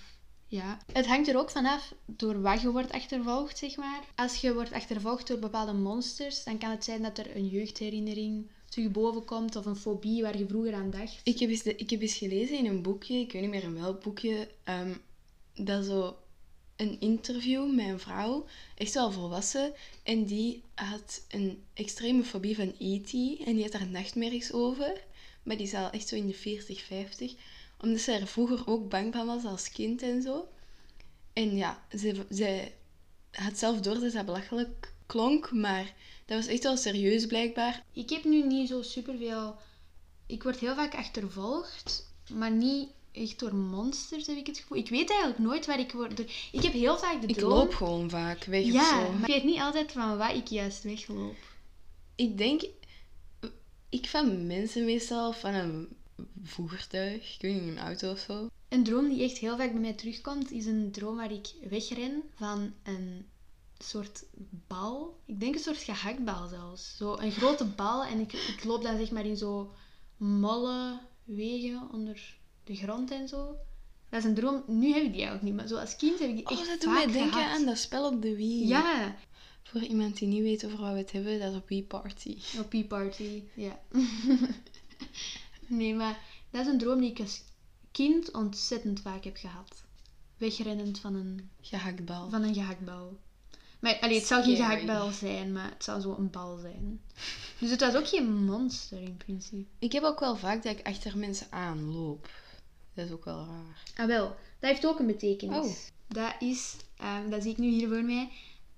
ja. 0.47 0.77
Het 0.93 1.07
hangt 1.07 1.27
er 1.27 1.37
ook 1.37 1.49
vanaf 1.49 1.93
door 2.05 2.41
wat 2.41 2.61
je 2.61 2.71
wordt 2.71 2.91
achtervolgd, 2.91 3.57
zeg 3.57 3.75
maar. 3.75 4.03
Als 4.15 4.35
je 4.35 4.53
wordt 4.53 4.73
achtervolgd 4.73 5.27
door 5.27 5.39
bepaalde 5.39 5.73
monsters, 5.73 6.43
dan 6.43 6.57
kan 6.57 6.69
het 6.69 6.83
zijn 6.83 7.01
dat 7.01 7.17
er 7.17 7.35
een 7.35 7.47
jeugdherinnering 7.47 8.49
terug 8.71 8.91
boven 8.91 9.25
komt 9.25 9.55
of 9.55 9.65
een 9.65 9.75
fobie 9.75 10.21
waar 10.21 10.37
je 10.37 10.47
vroeger 10.47 10.73
aan 10.73 10.89
dacht. 10.89 11.21
Ik 11.23 11.39
heb, 11.39 11.49
eens 11.49 11.63
ik 11.63 11.89
heb 11.89 12.01
eens 12.01 12.17
gelezen 12.17 12.57
in 12.57 12.65
een 12.65 12.81
boekje, 12.81 13.19
ik 13.19 13.31
weet 13.31 13.41
niet 13.41 13.51
meer 13.51 13.63
in 13.63 13.81
welk 13.81 14.03
boekje, 14.03 14.47
ehm, 14.63 14.93
dat 15.55 15.85
zo 15.85 16.17
een 16.75 16.99
interview 16.99 17.75
met 17.75 17.87
een 17.87 17.99
vrouw, 17.99 18.45
echt 18.75 18.93
wel 18.93 19.11
volwassen, 19.11 19.73
en 20.03 20.25
die 20.25 20.63
had 20.75 21.25
een 21.29 21.63
extreme 21.73 22.23
fobie 22.23 22.55
van 22.55 22.73
E.T. 22.77 23.13
en 23.45 23.55
die 23.55 23.63
had 23.63 23.71
daar 23.71 23.87
nachtmerries 23.87 24.53
over, 24.53 25.03
maar 25.43 25.57
die 25.57 25.65
is 25.65 25.73
al 25.73 25.89
echt 25.89 26.07
zo 26.07 26.15
in 26.15 26.27
de 26.27 26.33
40, 26.33 26.81
50, 26.83 27.33
omdat 27.79 27.99
ze 27.99 28.11
er 28.11 28.27
vroeger 28.27 28.67
ook 28.67 28.89
bang 28.89 29.13
van 29.13 29.25
was 29.25 29.43
als 29.43 29.71
kind 29.71 30.01
en 30.01 30.21
zo. 30.21 30.47
En 31.33 31.55
ja, 31.55 31.85
ze, 31.97 32.25
ze 32.29 32.71
had 33.31 33.57
zelf 33.57 33.79
door 33.79 33.99
dat 33.99 34.11
dat 34.11 34.25
belachelijk 34.25 34.93
klonk, 35.05 35.51
maar 35.51 35.95
dat 36.31 36.39
was 36.45 36.53
echt 36.53 36.63
wel 36.63 36.77
serieus 36.77 37.25
blijkbaar. 37.25 37.83
Ik 37.93 38.09
heb 38.09 38.23
nu 38.23 38.43
niet 38.47 38.67
zo 38.69 38.81
superveel... 38.81 39.55
Ik 40.25 40.43
word 40.43 40.59
heel 40.59 40.75
vaak 40.75 40.95
achtervolgd, 40.95 42.13
maar 42.33 42.51
niet 42.51 42.89
echt 43.11 43.39
door 43.39 43.55
monsters, 43.55 44.27
heb 44.27 44.37
ik 44.37 44.47
het 44.47 44.57
gevoel. 44.57 44.77
Ik 44.77 44.89
weet 44.89 45.09
eigenlijk 45.09 45.39
nooit 45.39 45.65
waar 45.65 45.79
ik 45.79 45.91
word... 45.91 46.17
door- 46.17 46.31
Ik 46.51 46.61
heb 46.61 46.73
heel 46.73 46.97
vaak 46.97 47.21
de 47.21 47.27
Ik 47.27 47.35
droom... 47.37 47.49
loop 47.51 47.73
gewoon 47.73 48.09
vaak 48.09 48.43
weg 48.43 48.63
of 48.63 48.71
Ja, 48.71 49.05
zo. 49.05 49.11
maar 49.11 49.29
ik 49.29 49.35
weet 49.35 49.43
niet 49.43 49.59
altijd 49.59 49.91
van 49.91 50.17
wat 50.17 50.35
ik 50.35 50.47
juist 50.47 50.83
wegloop. 50.83 51.35
Ik 52.15 52.37
denk, 52.37 52.61
ik 53.89 54.07
van 54.07 54.47
mensen 54.47 54.85
meestal 54.85 55.27
of 55.27 55.39
van 55.39 55.53
een 55.53 55.87
voertuig, 56.43 57.35
ik 57.35 57.41
weet 57.41 57.53
niet, 57.61 57.69
een 57.71 57.79
auto 57.79 58.11
of 58.11 58.19
zo. 58.19 58.49
Een 58.69 58.83
droom 58.83 59.09
die 59.09 59.23
echt 59.23 59.37
heel 59.37 59.57
vaak 59.57 59.71
bij 59.71 59.81
mij 59.81 59.93
terugkomt, 59.93 60.51
is 60.51 60.65
een 60.65 60.91
droom 60.91 61.15
waar 61.15 61.31
ik 61.31 61.47
wegren 61.69 62.21
van 62.35 62.73
een 62.83 63.25
soort 63.83 64.23
bal. 64.67 65.19
Ik 65.25 65.39
denk 65.39 65.53
een 65.53 65.59
soort 65.61 65.77
gehaktbal 65.77 66.47
zelfs. 66.47 66.97
Zo 66.97 67.17
een 67.17 67.31
grote 67.31 67.65
bal 67.65 68.03
en 68.03 68.19
ik, 68.19 68.33
ik 68.33 68.63
loop 68.63 68.83
dan 68.83 68.97
zeg 68.97 69.11
maar 69.11 69.25
in 69.25 69.37
zo 69.37 69.73
molle 70.17 70.99
wegen 71.23 71.89
onder 71.91 72.37
de 72.63 72.75
grond 72.75 73.11
en 73.11 73.27
zo. 73.27 73.55
Dat 74.09 74.19
is 74.19 74.25
een 74.25 74.35
droom. 74.35 74.63
Nu 74.67 74.93
heb 74.93 75.03
ik 75.03 75.11
die 75.11 75.21
eigenlijk 75.21 75.41
niet, 75.43 75.55
maar 75.55 75.67
zo 75.67 75.77
als 75.77 75.95
kind 75.95 76.19
heb 76.19 76.29
ik 76.29 76.35
die 76.35 76.45
echt 76.47 76.59
Oh, 76.59 76.67
dat 76.67 76.81
doet 76.81 76.93
mij 76.93 77.05
denken 77.05 77.33
gehad. 77.33 77.57
aan 77.59 77.65
dat 77.65 77.77
spel 77.77 78.07
op 78.07 78.21
de 78.21 78.35
Wii. 78.35 78.67
Ja, 78.67 79.15
Voor 79.63 79.81
iemand 79.81 80.17
die 80.17 80.27
niet 80.27 80.41
weet 80.41 80.65
over 80.65 80.79
wat 80.79 80.91
we 80.91 80.97
het 80.97 81.11
hebben, 81.11 81.39
dat 81.39 81.51
is 81.51 81.57
op 81.57 81.67
Wii 81.67 81.83
Party. 81.83 82.37
op 82.59 82.69
Pea 82.69 82.83
Party, 82.83 83.43
ja. 83.53 83.79
nee, 85.67 85.95
maar 85.95 86.19
dat 86.49 86.61
is 86.65 86.71
een 86.71 86.77
droom 86.77 86.99
die 87.01 87.09
ik 87.11 87.19
als 87.19 87.43
kind 87.91 88.31
ontzettend 88.31 88.99
vaak 88.99 89.23
heb 89.23 89.35
gehad. 89.37 89.83
Wegrennend 90.37 90.99
van 90.99 91.15
een 91.15 91.49
Gehaktbal. 91.61 92.29
Van 92.29 92.43
een 92.43 92.53
gehaktbal. 92.53 93.19
Maar 93.81 93.97
allee, 93.99 94.17
het 94.17 94.27
zou 94.27 94.43
geen 94.43 94.55
gehaktbal 94.55 95.11
zijn, 95.11 95.51
maar 95.51 95.69
het 95.69 95.83
zou 95.83 96.01
zo 96.01 96.15
een 96.17 96.29
bal 96.29 96.57
zijn. 96.57 97.01
Dus 97.59 97.69
het 97.69 97.79
was 97.79 97.95
ook 97.95 98.07
geen 98.07 98.43
monster 98.45 99.01
in 99.01 99.17
principe. 99.17 99.65
Ik 99.79 99.91
heb 99.91 100.03
ook 100.03 100.19
wel 100.19 100.35
vaak 100.35 100.63
dat 100.63 100.77
ik 100.79 100.85
achter 100.87 101.17
mensen 101.17 101.47
aanloop. 101.49 102.29
Dat 102.93 103.05
is 103.05 103.11
ook 103.11 103.25
wel 103.25 103.45
raar. 103.45 103.83
Ah 103.95 104.05
wel, 104.07 104.27
dat 104.59 104.69
heeft 104.69 104.85
ook 104.87 104.99
een 104.99 105.05
betekenis. 105.07 105.57
Oh. 105.65 105.75
Dat 106.07 106.33
is, 106.39 106.75
ehm, 106.97 107.29
dat 107.29 107.41
zie 107.41 107.51
ik 107.51 107.57
nu 107.57 107.69
hier 107.69 107.87
voor 107.87 108.03
mij, 108.03 108.29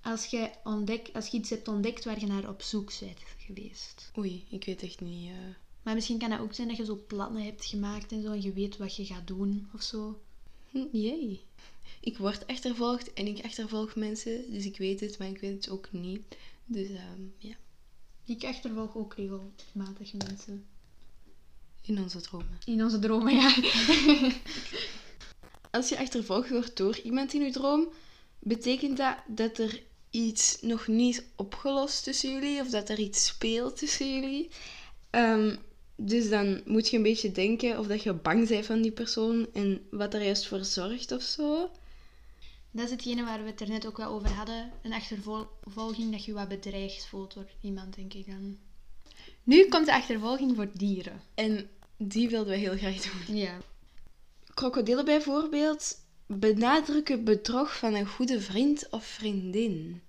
als 0.02 0.26
je, 0.26 0.50
ontdek, 0.64 1.10
als 1.14 1.28
je 1.28 1.38
iets 1.38 1.50
hebt 1.50 1.68
ontdekt 1.68 2.06
waar 2.06 2.20
je 2.20 2.26
naar 2.28 2.50
op 2.50 2.62
zoek 2.62 2.92
bent 3.00 3.18
geweest. 3.38 4.12
Oei, 4.18 4.46
ik 4.50 4.66
weet 4.66 4.84
echt 4.84 5.02
niet. 5.02 5.30
eh. 5.30 5.36
Maar 5.84 5.94
misschien 5.94 6.18
kan 6.20 6.30
dat 6.30 6.40
ook 6.40 6.54
zijn 6.54 6.68
dat 6.68 6.78
je 6.78 6.86
zo 6.86 7.04
plannen 7.08 7.44
hebt 7.44 7.66
gemaakt 7.66 8.12
en 8.12 8.22
zo, 8.22 8.32
en 8.32 8.42
je 8.42 8.54
weet 8.54 8.78
wat 8.78 8.96
je 8.96 9.06
gaat 9.06 9.28
doen 9.28 9.70
of 9.74 9.82
zo. 9.82 10.22
Hm, 10.70 10.86
Jee. 10.92 11.42
Ik 12.00 12.18
word 12.18 12.48
achtervolgd 12.48 13.14
en 13.14 13.28
ik 13.28 13.44
achtervolg 13.46 13.96
mensen, 13.96 14.52
dus 14.52 14.66
ik 14.66 14.78
weet 14.78 15.00
het, 15.00 15.18
maar 15.18 15.28
ik 15.28 15.40
weet 15.40 15.54
het 15.54 15.70
ook 15.70 15.92
niet. 15.92 16.22
Dus 16.66 16.88
ehm, 16.90 17.22
ja, 17.38 17.56
Ik 18.26 18.44
achtervolg 18.44 18.96
ook 18.96 19.14
regelmatig 19.14 20.14
mensen. 20.14 20.66
in 21.82 22.00
onze 22.00 22.22
dromen. 22.22 22.60
In 22.66 22.84
onze 22.84 23.00
dromen, 23.00 23.36
ja. 23.36 23.56
Als 25.72 25.90
je 25.90 25.98
achtervolgd 26.00 26.50
wordt 26.50 26.78
door 26.78 27.00
iemand 27.00 27.34
in 27.34 27.42
je 27.42 27.52
droom, 27.52 27.88
betekent 28.40 28.98
dat 28.98 29.18
dat 29.28 29.58
er 29.58 29.82
iets 30.10 30.58
nog 30.62 30.88
niet 30.88 31.26
opgelost 31.36 32.04
tussen 32.04 32.32
jullie 32.34 32.62
of 32.62 32.70
dat 32.70 32.90
er 32.90 33.00
iets 33.00 33.26
speelt 33.26 33.78
tussen 33.78 34.14
jullie. 34.14 34.50
Ehm, 35.10 35.56
dus 35.96 36.30
dan 36.30 36.62
moet 36.66 36.90
je 36.90 36.98
een 36.98 37.04
beetje 37.04 37.32
denken 37.32 37.80
of 37.80 37.88
dat 37.88 38.04
je 38.04 38.14
bang 38.14 38.48
bent 38.48 38.66
van 38.66 38.82
die 38.82 38.92
persoon 38.92 39.48
en 39.54 39.88
wat 39.92 40.14
er 40.14 40.24
juist 40.24 40.48
voor 40.48 40.66
zorgt 40.66 41.12
of 41.12 41.22
zo. 41.22 41.70
Dat 42.72 42.86
is 42.86 42.92
hetgene 42.92 43.24
waar 43.24 43.44
we 43.44 43.50
het 43.50 43.62
er 43.62 43.70
net 43.70 43.88
ook 43.88 43.98
wel 43.98 44.10
over 44.10 44.30
hadden. 44.30 44.72
Een 44.84 44.94
achtervolging 44.94 46.12
dat 46.12 46.26
je 46.26 46.34
wat 46.34 46.48
bedreigd 46.48 47.08
voelt 47.08 47.34
door 47.34 47.50
iemand, 47.62 47.96
denk 47.96 48.14
ik 48.14 48.26
dan. 48.26 48.58
Nu 49.44 49.68
komt 49.68 49.86
de 49.86 49.94
achtervolging 49.94 50.56
voor 50.56 50.70
dieren. 50.74 51.22
En 51.34 51.70
die 51.98 52.30
wilden 52.30 52.54
we 52.54 52.60
heel 52.60 52.78
graag 52.78 53.02
doen. 53.02 53.36
Ja. 53.36 53.58
Krokodillen 54.54 55.06
bijvoorbeeld 55.06 55.98
benadrukken 56.26 57.24
bedrog 57.24 57.78
van 57.78 57.94
een 57.94 58.08
goede 58.08 58.42
vriend 58.42 58.88
of 58.90 59.06
vriendin. 59.06 60.02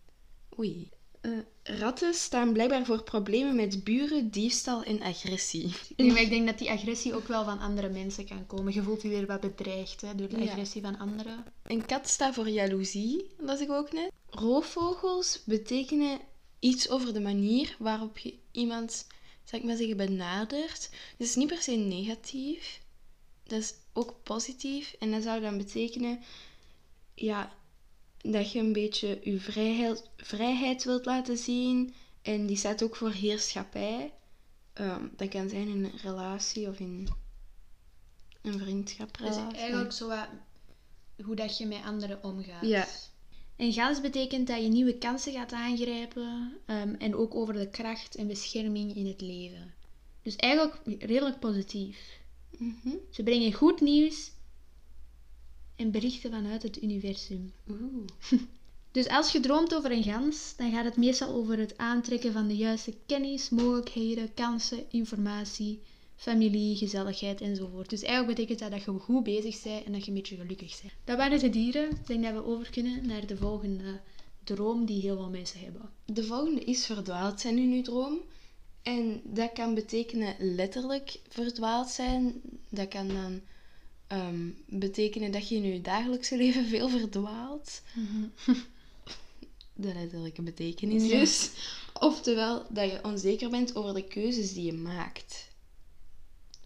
Oei. 0.58 0.90
Eh, 1.20 1.30
ratten 1.64 2.14
staan 2.14 2.52
blijkbaar 2.52 2.84
voor 2.84 3.02
problemen 3.02 3.56
met 3.56 3.84
buren, 3.84 4.30
diefstal 4.30 4.82
en 4.82 5.02
agressie. 5.02 5.72
Nee, 5.96 6.12
maar 6.12 6.20
ik 6.20 6.28
denk 6.30 6.46
dat 6.46 6.58
die 6.58 6.70
agressie 6.70 7.14
ook 7.14 7.28
wel 7.28 7.44
van 7.44 7.58
andere 7.58 7.88
mensen 7.88 8.26
kan 8.26 8.46
komen. 8.46 8.74
Je 8.74 8.82
voelt 8.82 9.02
je 9.02 9.08
weer 9.08 9.26
wat 9.26 9.40
bedreigd 9.40 10.00
hè, 10.00 10.14
door 10.14 10.28
de 10.28 10.42
Ja. 10.44 10.50
agressie 10.50 10.82
van 10.82 10.98
anderen. 10.98 11.44
Een 11.62 11.86
kat 11.86 12.08
staat 12.08 12.34
voor 12.34 12.48
jaloezie, 12.48 13.30
las 13.38 13.60
ik 13.60 13.70
ook 13.70 13.92
net. 13.92 14.10
Roofvogels 14.30 15.42
betekenen 15.44 16.18
iets 16.58 16.88
over 16.90 17.12
de 17.12 17.20
manier 17.20 17.76
waarop 17.78 18.18
je 18.18 18.34
iemand, 18.50 19.06
zal 19.44 19.58
ik 19.58 19.64
maar 19.64 19.76
zeggen, 19.76 19.96
benadert. 19.96 20.90
Dus 21.18 21.28
is 21.28 21.34
niet 21.34 21.48
per 21.48 21.62
se 21.62 21.72
negatief. 21.72 22.80
Dat 23.46 23.58
is 23.60 23.74
ook 23.92 24.14
positief. 24.22 24.94
En 24.98 25.10
dat 25.10 25.22
zou 25.22 25.40
dan 25.40 25.56
betekenen, 25.58 26.20
ja, 27.14 27.52
dat 28.32 28.52
je 28.52 28.58
een 28.58 28.72
beetje 28.72 29.20
je 29.22 29.40
vrijheid, 29.40 30.10
vrijheid 30.16 30.84
wilt 30.84 31.04
laten 31.04 31.36
zien. 31.36 31.94
En 32.22 32.46
die 32.46 32.56
staat 32.56 32.82
ook 32.82 32.96
voor 32.96 33.10
heerschappij. 33.10 34.12
Ehm, 34.72 35.06
dat 35.16 35.28
kan 35.28 35.48
zijn 35.48 35.68
in 35.68 35.84
een 35.84 35.98
relatie 36.02 36.68
of 36.68 36.78
in 36.78 37.08
een 38.42 38.58
vriendschaprelatie. 38.58 39.46
Dus 39.48 39.58
eigenlijk 39.58 39.92
zo 39.92 40.08
wat 40.08 40.28
hoe 41.24 41.36
dat 41.36 41.58
je 41.58 41.66
met 41.66 41.82
anderen 41.84 42.24
omgaat. 42.24 42.66
Ja. 42.66 42.86
En 43.56 43.72
gans 43.72 44.00
betekent 44.00 44.46
dat 44.46 44.62
je 44.62 44.68
nieuwe 44.68 44.98
kansen 44.98 45.32
gaat 45.32 45.52
aangrijpen 45.52 46.56
ehm, 46.66 46.94
en 46.94 47.14
ook 47.14 47.34
over 47.34 47.54
de 47.54 47.68
kracht 47.68 48.14
en 48.14 48.26
bescherming 48.26 48.96
in 48.96 49.06
het 49.06 49.20
leven. 49.20 49.74
Dus 50.22 50.36
eigenlijk 50.36 50.80
redelijk 51.02 51.38
positief. 51.38 52.20
Mhm. 52.58 52.96
Ze 53.10 53.22
brengen 53.22 53.52
goed 53.52 53.80
nieuws 53.80 54.30
en 55.76 55.90
berichten 55.90 56.30
vanuit 56.30 56.62
het 56.62 56.82
universum. 56.82 57.52
Oeh. 57.70 58.06
Dus 58.94 59.08
als 59.08 59.32
je 59.32 59.40
droomt 59.40 59.74
over 59.74 59.92
een 59.92 60.02
gans, 60.02 60.54
dan 60.56 60.70
gaat 60.70 60.84
het 60.84 60.96
meestal 60.96 61.28
over 61.28 61.58
het 61.58 61.78
aantrekken 61.78 62.32
van 62.32 62.48
de 62.48 62.56
juiste 62.56 62.94
kennis, 63.06 63.48
mogelijkheden, 63.48 64.34
kansen, 64.34 64.84
informatie, 64.90 65.80
familie, 66.16 66.76
gezelligheid 66.76 67.40
enzovoort. 67.40 67.90
Dus 67.90 68.02
eigenlijk 68.02 68.36
betekent 68.36 68.58
dat 68.58 68.70
dat 68.70 68.94
je 68.94 69.00
goed 69.00 69.24
bezig 69.24 69.62
bent 69.62 69.84
en 69.84 69.92
dat 69.92 70.04
je 70.04 70.08
een 70.08 70.16
beetje 70.16 70.36
gelukkig 70.36 70.80
bent. 70.80 70.92
Dat 71.04 71.16
waren 71.16 71.38
de 71.38 71.50
dieren. 71.50 71.90
Ik 71.90 72.06
denk 72.06 72.22
dat 72.22 72.32
we 72.32 72.44
over 72.44 72.70
kunnen 72.70 73.06
naar 73.06 73.26
de 73.26 73.36
volgende 73.36 74.00
droom 74.44 74.84
die 74.84 75.00
heel 75.00 75.16
veel 75.16 75.30
mensen 75.30 75.60
hebben. 75.60 75.90
De 76.04 76.24
volgende 76.24 76.60
is 76.60 76.86
verdwaald 76.86 77.40
zijn 77.40 77.58
in 77.58 77.72
uw 77.72 77.82
droom. 77.82 78.18
En 78.82 79.20
dat 79.24 79.52
kan 79.52 79.74
betekenen 79.74 80.34
letterlijk 80.38 81.20
verdwaald 81.28 81.88
zijn. 81.88 82.40
Dat 82.68 82.88
kan 82.88 83.08
dan 83.08 83.40
ehm, 84.06 84.50
betekenen 84.66 85.30
dat 85.32 85.48
je 85.48 85.54
in 85.54 85.62
je 85.64 85.80
dagelijkse 85.80 86.36
leven 86.36 86.66
veel 86.66 86.88
verdwaalt. 86.88 87.82
De 89.76 89.94
letterlijke 89.94 90.42
betekenis 90.42 91.02
Ja. 91.10 91.18
dus. 91.18 91.50
Oftewel 91.92 92.66
dat 92.70 92.90
je 92.90 93.04
onzeker 93.04 93.50
bent 93.50 93.74
over 93.76 93.94
de 93.94 94.04
keuzes 94.04 94.52
die 94.52 94.64
je 94.64 94.72
maakt. 94.72 95.48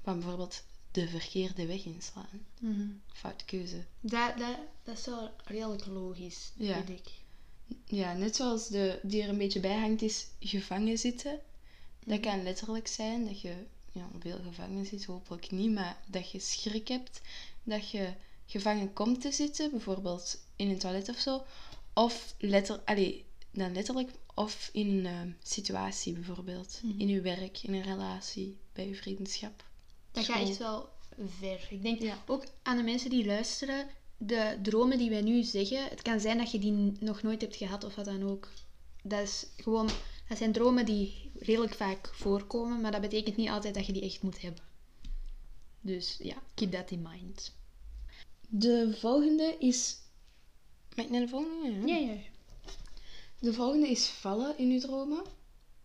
Van 0.02 0.18
bijvoorbeeld 0.18 0.62
de 0.92 1.08
verkeerde 1.08 1.66
weg 1.66 1.84
inslaan. 1.84 2.46
Foute 3.12 3.44
keuze. 3.44 3.84
dat, 4.00 4.38
dat, 4.38 4.56
dat 4.84 4.98
is 4.98 5.04
wel 5.06 5.30
redelijk 5.44 5.86
logisch, 5.86 6.52
Ja. 6.56 6.74
vind 6.84 6.98
ik. 6.98 7.10
Ja, 7.84 8.12
net 8.14 8.36
zoals 8.36 8.68
de, 8.68 8.98
die 9.02 9.22
er 9.22 9.28
een 9.28 9.38
beetje 9.38 9.60
bij 9.60 9.78
hangt, 9.78 10.02
is 10.02 10.26
gevangen 10.40 10.98
zitten. 10.98 11.40
Dat 12.04 12.20
kan 12.20 12.42
letterlijk 12.42 12.86
zijn 12.86 13.24
dat 13.26 13.40
je 13.40 13.54
ja, 13.92 14.08
veel 14.18 14.38
gevangen 14.42 14.86
zit, 14.86 15.04
hopelijk 15.04 15.50
niet, 15.50 15.70
maar 15.72 15.96
dat 16.06 16.30
je 16.30 16.38
schrik 16.38 16.88
hebt 16.88 17.20
dat 17.62 17.90
je 17.90 18.12
gevangen 18.46 18.92
komt 18.92 19.20
te 19.20 19.32
zitten, 19.32 19.70
bijvoorbeeld 19.70 20.40
in 20.56 20.70
een 20.70 20.78
toilet 20.78 21.08
of 21.08 21.18
zo. 21.18 21.42
Of 21.94 22.34
letter, 22.38 22.80
allee, 22.84 23.24
dan 23.50 23.72
letterlijk, 23.72 24.10
of 24.34 24.70
in 24.72 24.88
een 24.88 25.06
eh, 25.06 25.32
situatie 25.42 26.12
bijvoorbeeld. 26.12 26.80
Mhm. 26.82 27.00
In 27.00 27.08
je 27.08 27.20
werk, 27.20 27.62
in 27.62 27.74
een 27.74 27.82
relatie, 27.82 28.58
bij 28.72 28.88
je 28.88 28.94
vriendschap. 28.94 29.64
Dat 30.12 30.24
gaat 30.24 30.48
echt 30.48 30.58
wel 30.58 30.88
ver. 31.40 31.66
Ik 31.70 31.82
denk 31.82 32.02
Ja. 32.02 32.22
ook 32.26 32.44
aan 32.62 32.76
de 32.76 32.82
mensen 32.82 33.10
die 33.10 33.24
luisteren, 33.26 33.86
de 34.16 34.58
dromen 34.62 34.98
die 34.98 35.10
wij 35.10 35.20
nu 35.22 35.42
zeggen, 35.42 35.84
het 35.88 36.02
kan 36.02 36.20
zijn 36.20 36.38
dat 36.38 36.50
je 36.50 36.58
die 36.58 36.92
nog 37.00 37.22
nooit 37.22 37.40
hebt 37.40 37.56
gehad 37.56 37.84
of 37.84 37.94
wat 37.94 38.04
dan 38.04 38.22
ook. 38.22 38.48
Dat, 39.02 39.20
is 39.20 39.46
gewoon, 39.56 39.88
dat 40.28 40.38
zijn 40.38 40.52
dromen 40.52 40.84
die 40.86 41.30
redelijk 41.38 41.74
vaak 41.74 42.10
voorkomen, 42.14 42.80
maar 42.80 42.92
dat 42.92 43.00
betekent 43.00 43.36
niet 43.36 43.48
altijd 43.48 43.74
dat 43.74 43.86
je 43.86 43.92
die 43.92 44.02
echt 44.02 44.22
moet 44.22 44.40
hebben. 44.40 44.62
Dus 45.80 46.16
ja, 46.22 46.36
keep 46.54 46.72
that 46.72 46.90
in 46.90 47.06
mind. 47.12 47.54
De 48.48 48.96
volgende 49.00 49.56
is... 49.58 49.96
Mag 50.96 51.04
ik 51.04 51.10
naar 51.10 51.20
de 51.20 51.28
volgende? 51.28 51.86
Ja, 51.88 51.96
ja. 51.96 52.16
De 53.40 53.52
volgende 53.52 53.88
is 53.88 54.06
vallen 54.06 54.58
in 54.58 54.70
je 54.70 54.80
dromen. 54.80 55.22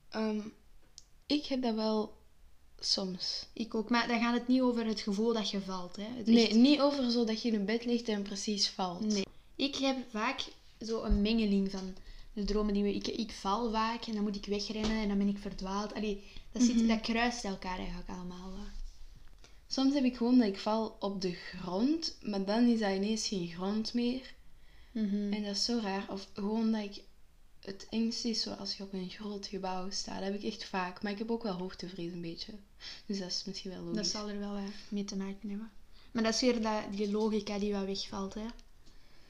Ehm, 0.09 0.39
ik 1.25 1.45
heb 1.45 1.61
dat 1.61 1.75
wel 1.75 2.17
soms. 2.79 3.45
Ik 3.53 3.75
ook. 3.75 3.89
Maar 3.89 4.07
dan 4.07 4.19
gaat 4.19 4.33
het 4.33 4.47
niet 4.47 4.61
over 4.61 4.85
het 4.85 4.99
gevoel 4.99 5.33
dat 5.33 5.49
je 5.49 5.61
valt. 5.61 5.95
Hè. 5.95 6.03
Het 6.17 6.25
Nee, 6.25 6.47
echt- 6.47 6.55
niet 6.55 6.79
over 6.79 7.11
zo 7.11 7.23
dat 7.25 7.41
je 7.41 7.51
in 7.51 7.65
bed 7.65 7.85
ligt 7.85 8.07
en 8.07 8.21
precies 8.21 8.69
valt. 8.69 9.05
Nee. 9.13 9.25
Ik 9.55 9.75
heb 9.75 9.97
vaak 10.09 10.43
zo 10.81 11.03
een 11.03 11.21
mengeling 11.21 11.71
van 11.71 11.95
de 12.33 12.43
dromen 12.43 12.73
die 12.73 12.83
we... 12.83 12.93
Ik, 12.95 13.07
ik 13.07 13.31
val 13.31 13.71
vaak 13.71 14.05
en 14.05 14.13
dan 14.13 14.23
moet 14.23 14.35
ik 14.35 14.45
wegrennen 14.45 15.01
en 15.01 15.07
dan 15.07 15.17
ben 15.17 15.27
ik 15.27 15.37
verdwaald. 15.37 15.93
Allee, 15.93 16.23
dat, 16.51 16.61
zit, 16.61 16.75
Mhm. 16.75 16.87
dat 16.87 17.01
kruist 17.01 17.43
elkaar 17.43 17.77
eigenlijk 17.77 18.09
allemaal. 18.09 18.51
wel. 18.51 18.65
Soms 19.67 19.93
heb 19.93 20.03
ik 20.03 20.17
gewoon 20.17 20.37
dat 20.37 20.47
ik 20.47 20.59
val 20.59 20.95
op 20.99 21.21
de 21.21 21.31
grond, 21.31 22.17
maar 22.21 22.45
dan 22.45 22.65
is 22.67 22.79
dat 22.79 22.95
ineens 22.95 23.27
geen 23.27 23.47
grond 23.47 23.93
meer. 23.93 24.33
Mhm. 24.91 25.33
En 25.33 25.43
dat 25.43 25.55
is 25.55 25.65
zo 25.65 25.79
raar. 25.81 26.05
Of 26.09 26.27
gewoon 26.33 26.71
dat 26.71 26.83
ik... 26.83 27.01
Het 27.59 27.87
engste 27.89 28.29
is 28.29 28.41
zo 28.41 28.51
als 28.51 28.77
je 28.77 28.83
op 28.83 28.93
een 28.93 29.09
groot 29.09 29.47
gebouw 29.47 29.89
staat. 29.89 30.15
Dat 30.21 30.31
heb 30.31 30.41
ik 30.41 30.43
echt 30.53 30.65
vaak. 30.65 31.03
Maar 31.03 31.11
ik 31.11 31.17
heb 31.17 31.31
ook 31.31 31.43
wel 31.43 31.53
hoogtevrees 31.53 32.11
een 32.11 32.21
beetje. 32.21 32.51
Dus 33.05 33.19
dat 33.19 33.27
is 33.29 33.43
misschien 33.45 33.71
wel 33.71 33.83
Dat 33.85 33.93
logisch. 33.95 34.11
zal 34.11 34.29
er 34.29 34.39
wel 34.39 34.57
mee 34.89 35.03
te 35.03 35.15
maken 35.15 35.49
hebben. 35.49 35.71
Maar 36.11 36.23
dat 36.23 36.33
is 36.33 36.41
weer 36.41 36.61
dat, 36.61 36.81
die 36.91 37.11
logica 37.11 37.59
die 37.59 37.73
wat 37.73 37.85
wegvalt. 37.85 38.33
Hè. 38.33 38.45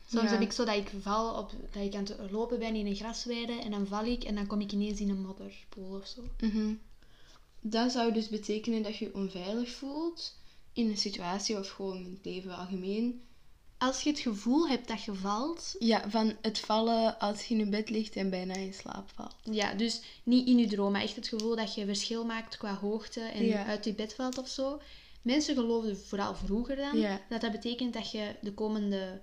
Soms 0.10 0.24
Ja. 0.24 0.31
heb 0.31 0.41
ik 0.41 0.51
zo 0.51 0.65
dat 0.65 0.75
ik 0.75 0.91
val 1.01 1.38
op 1.38 1.51
dat 1.72 1.83
ik 1.83 1.95
aan 1.95 2.03
het 2.03 2.31
lopen 2.31 2.60
ben 2.60 2.75
in 2.75 2.86
een 2.86 2.95
grasweide 2.95 3.53
en 3.53 3.72
dan 3.72 3.88
val 3.88 4.05
ik 4.05 4.24
en 4.24 4.36
dan 4.36 4.48
kom 4.48 4.62
ik 4.62 4.72
ineens 4.72 5.00
in 5.00 5.10
een 5.10 5.22
modderpoel 5.22 5.95
of 5.98 6.07
zo. 6.07 6.22
Mhm. 6.39 6.74
Dat 7.62 7.91
zou 7.91 8.13
dus 8.13 8.29
betekenen 8.29 8.83
dat 8.83 8.98
je 8.98 9.05
je 9.05 9.13
onveilig 9.15 9.69
voelt 9.72 10.38
in 10.74 10.89
een 10.89 10.98
situatie 10.98 11.57
of 11.57 11.69
gewoon 11.69 11.98
in 11.98 12.12
het 12.15 12.25
leven 12.25 12.57
algemeen. 12.57 13.22
Als 13.77 14.01
je 14.01 14.10
het 14.10 14.19
gevoel 14.19 14.67
hebt 14.67 14.88
dat 14.88 15.03
je 15.03 15.13
valt, 15.13 15.75
Ja, 15.79 16.10
van 16.10 16.33
het 16.41 16.60
vallen 16.60 17.19
als 17.19 17.43
je 17.45 17.53
in 17.53 17.60
je 17.60 17.65
bed 17.69 17.89
ligt 17.89 18.15
en 18.15 18.29
bijna 18.29 18.53
in 18.53 18.74
slaap 18.74 19.10
valt. 19.15 19.36
ja, 19.43 19.74
dus 19.74 20.01
niet 20.24 20.48
in 20.48 20.57
je 20.57 20.67
droom, 20.67 20.91
maar 20.91 21.01
echt 21.01 21.15
het 21.15 21.27
gevoel 21.27 21.55
dat 21.55 21.75
je 21.75 21.86
verschil 21.86 22.25
maakt 22.25 22.57
qua 22.57 22.75
hoogte 22.75 23.22
en 23.22 23.45
Ja. 23.45 23.65
uit 23.65 23.86
je 23.86 23.93
bed 23.93 24.13
valt 24.13 24.38
of 24.38 24.48
zo. 24.48 24.81
Mensen 25.22 25.55
geloofden 25.55 25.98
vooral 25.98 26.36
vroeger 26.36 26.75
dan 26.75 26.98
Ja. 27.00 27.22
dat 27.29 27.41
dat 27.41 27.51
betekent 27.51 27.93
dat 27.93 28.12
je 28.12 28.36
de 28.41 28.53
komende 28.53 29.22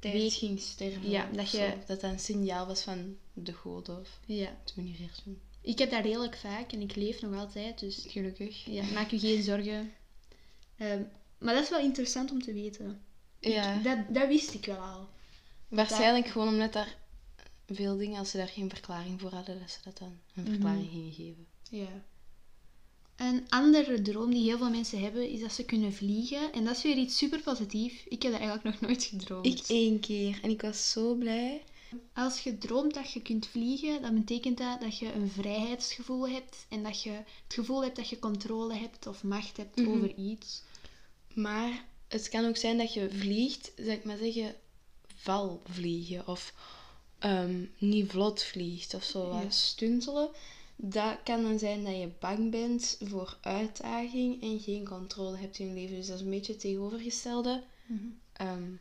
Tijd 0.00 0.32
ging 0.32 0.60
sterven. 0.60 1.10
Ja, 1.10 1.28
dat 1.32 1.50
je-. 1.50 1.74
Dat 1.86 2.00
dat 2.00 2.10
een 2.10 2.18
signaal 2.18 2.66
was 2.66 2.82
van 2.82 3.16
de 3.32 3.52
goden 3.52 4.00
of 4.00 4.20
ja. 4.26 4.56
het 4.64 4.74
universum. 4.76 5.40
Ik 5.60 5.78
heb 5.78 5.90
dat 5.90 6.04
redelijk 6.04 6.36
vaak 6.36 6.72
en 6.72 6.80
ik 6.80 6.94
leef 6.96 7.20
nog 7.22 7.34
altijd, 7.34 7.78
dus 7.78 8.04
Gelukkig. 8.08 8.64
Ja, 8.64 8.84
maak 8.92 9.10
je 9.10 9.18
geen 9.18 9.42
zorgen. 9.42 9.92
Ehm, 10.76 11.02
maar 11.38 11.54
dat 11.54 11.62
is 11.62 11.70
wel 11.70 11.80
interessant 11.80 12.30
om 12.30 12.42
te 12.42 12.52
weten. 12.52 13.00
Ja. 13.38 13.74
Ik- 13.74 13.84
dat, 13.84 13.98
dat 14.08 14.28
wist 14.28 14.54
ik 14.54 14.64
wel 14.64 14.76
al. 14.78 15.08
Waarschijnlijk 15.68 16.26
gewoon 16.26 16.48
omdat 16.48 16.72
daar 16.72 16.96
veel 17.66 17.96
dingen, 17.96 18.18
als 18.18 18.30
ze 18.30 18.36
daar 18.36 18.48
geen 18.48 18.68
verklaring 18.70 19.20
voor 19.20 19.30
hadden, 19.34 19.58
dat 19.60 19.70
ze 19.70 19.78
dat 19.84 19.98
dan 19.98 20.18
een 20.34 20.42
Mhm. 20.42 20.50
verklaring 20.50 20.90
gingen 20.90 21.12
geven. 21.12 21.46
Ja. 21.70 22.04
Een 23.20 23.46
andere 23.48 24.02
droom 24.02 24.30
die 24.30 24.42
heel 24.44 24.58
veel 24.58 24.70
mensen 24.70 25.00
hebben, 25.00 25.28
is 25.30 25.40
dat 25.40 25.52
ze 25.52 25.64
kunnen 25.64 25.92
vliegen. 25.92 26.52
En 26.52 26.64
dat 26.64 26.76
is 26.76 26.82
weer 26.82 26.96
iets 26.96 27.16
super 27.18 27.40
positief. 27.40 28.04
Ik 28.08 28.22
heb 28.22 28.32
dat 28.32 28.40
eigenlijk 28.40 28.64
nog 28.64 28.80
nooit 28.90 29.04
gedroomd. 29.04 29.46
Ik 29.46 29.60
één 29.66 30.00
keer 30.00 30.38
en 30.42 30.50
ik 30.50 30.60
was 30.62 30.90
zo 30.90 31.14
blij. 31.14 31.62
Als 32.14 32.40
je 32.40 32.58
droomt 32.58 32.94
dat 32.94 33.12
je 33.12 33.22
kunt 33.22 33.46
vliegen, 33.46 34.02
dan 34.02 34.14
betekent 34.14 34.58
dat 34.58 34.80
dat 34.80 34.98
je 34.98 35.12
een 35.12 35.28
vrijheidsgevoel 35.30 36.28
hebt. 36.28 36.66
En 36.68 36.82
dat 36.82 37.02
je 37.02 37.10
het 37.10 37.54
gevoel 37.54 37.82
hebt 37.82 37.96
dat 37.96 38.08
je 38.08 38.18
controle 38.18 38.74
hebt 38.74 39.06
of 39.06 39.22
macht 39.22 39.56
hebt 39.56 39.76
Mhm. 39.76 39.88
over 39.90 40.14
iets. 40.16 40.62
Maar 41.34 41.84
het 42.08 42.28
kan 42.28 42.44
ook 42.44 42.56
zijn 42.56 42.78
dat 42.78 42.94
je 42.94 43.10
vliegt, 43.10 43.72
zeg 43.76 43.94
ik 43.96 44.04
maar 44.04 44.16
zeggen, 44.18 44.54
valvliegen. 45.14 46.26
Of 46.28 46.54
ehm, 47.18 47.64
niet 47.78 48.10
vlot 48.10 48.42
vliegt 48.42 48.94
of 48.94 49.04
zo 49.04 49.32
Ja. 49.32 49.50
stuntelen. 49.50 50.28
Dat 50.82 51.22
kan 51.24 51.42
dan 51.42 51.58
zijn 51.58 51.84
dat 51.84 51.96
je 51.96 52.10
bang 52.20 52.50
bent 52.50 52.98
voor 53.04 53.38
uitdaging 53.40 54.42
en 54.42 54.60
geen 54.60 54.84
controle 54.84 55.36
hebt 55.36 55.58
in 55.58 55.66
je 55.68 55.74
leven. 55.74 55.96
Dus 55.96 56.06
dat 56.06 56.16
is 56.16 56.22
een 56.24 56.30
beetje 56.30 56.52
het 56.52 56.60
tegenovergestelde. 56.60 57.62
Ehm, 58.32 58.72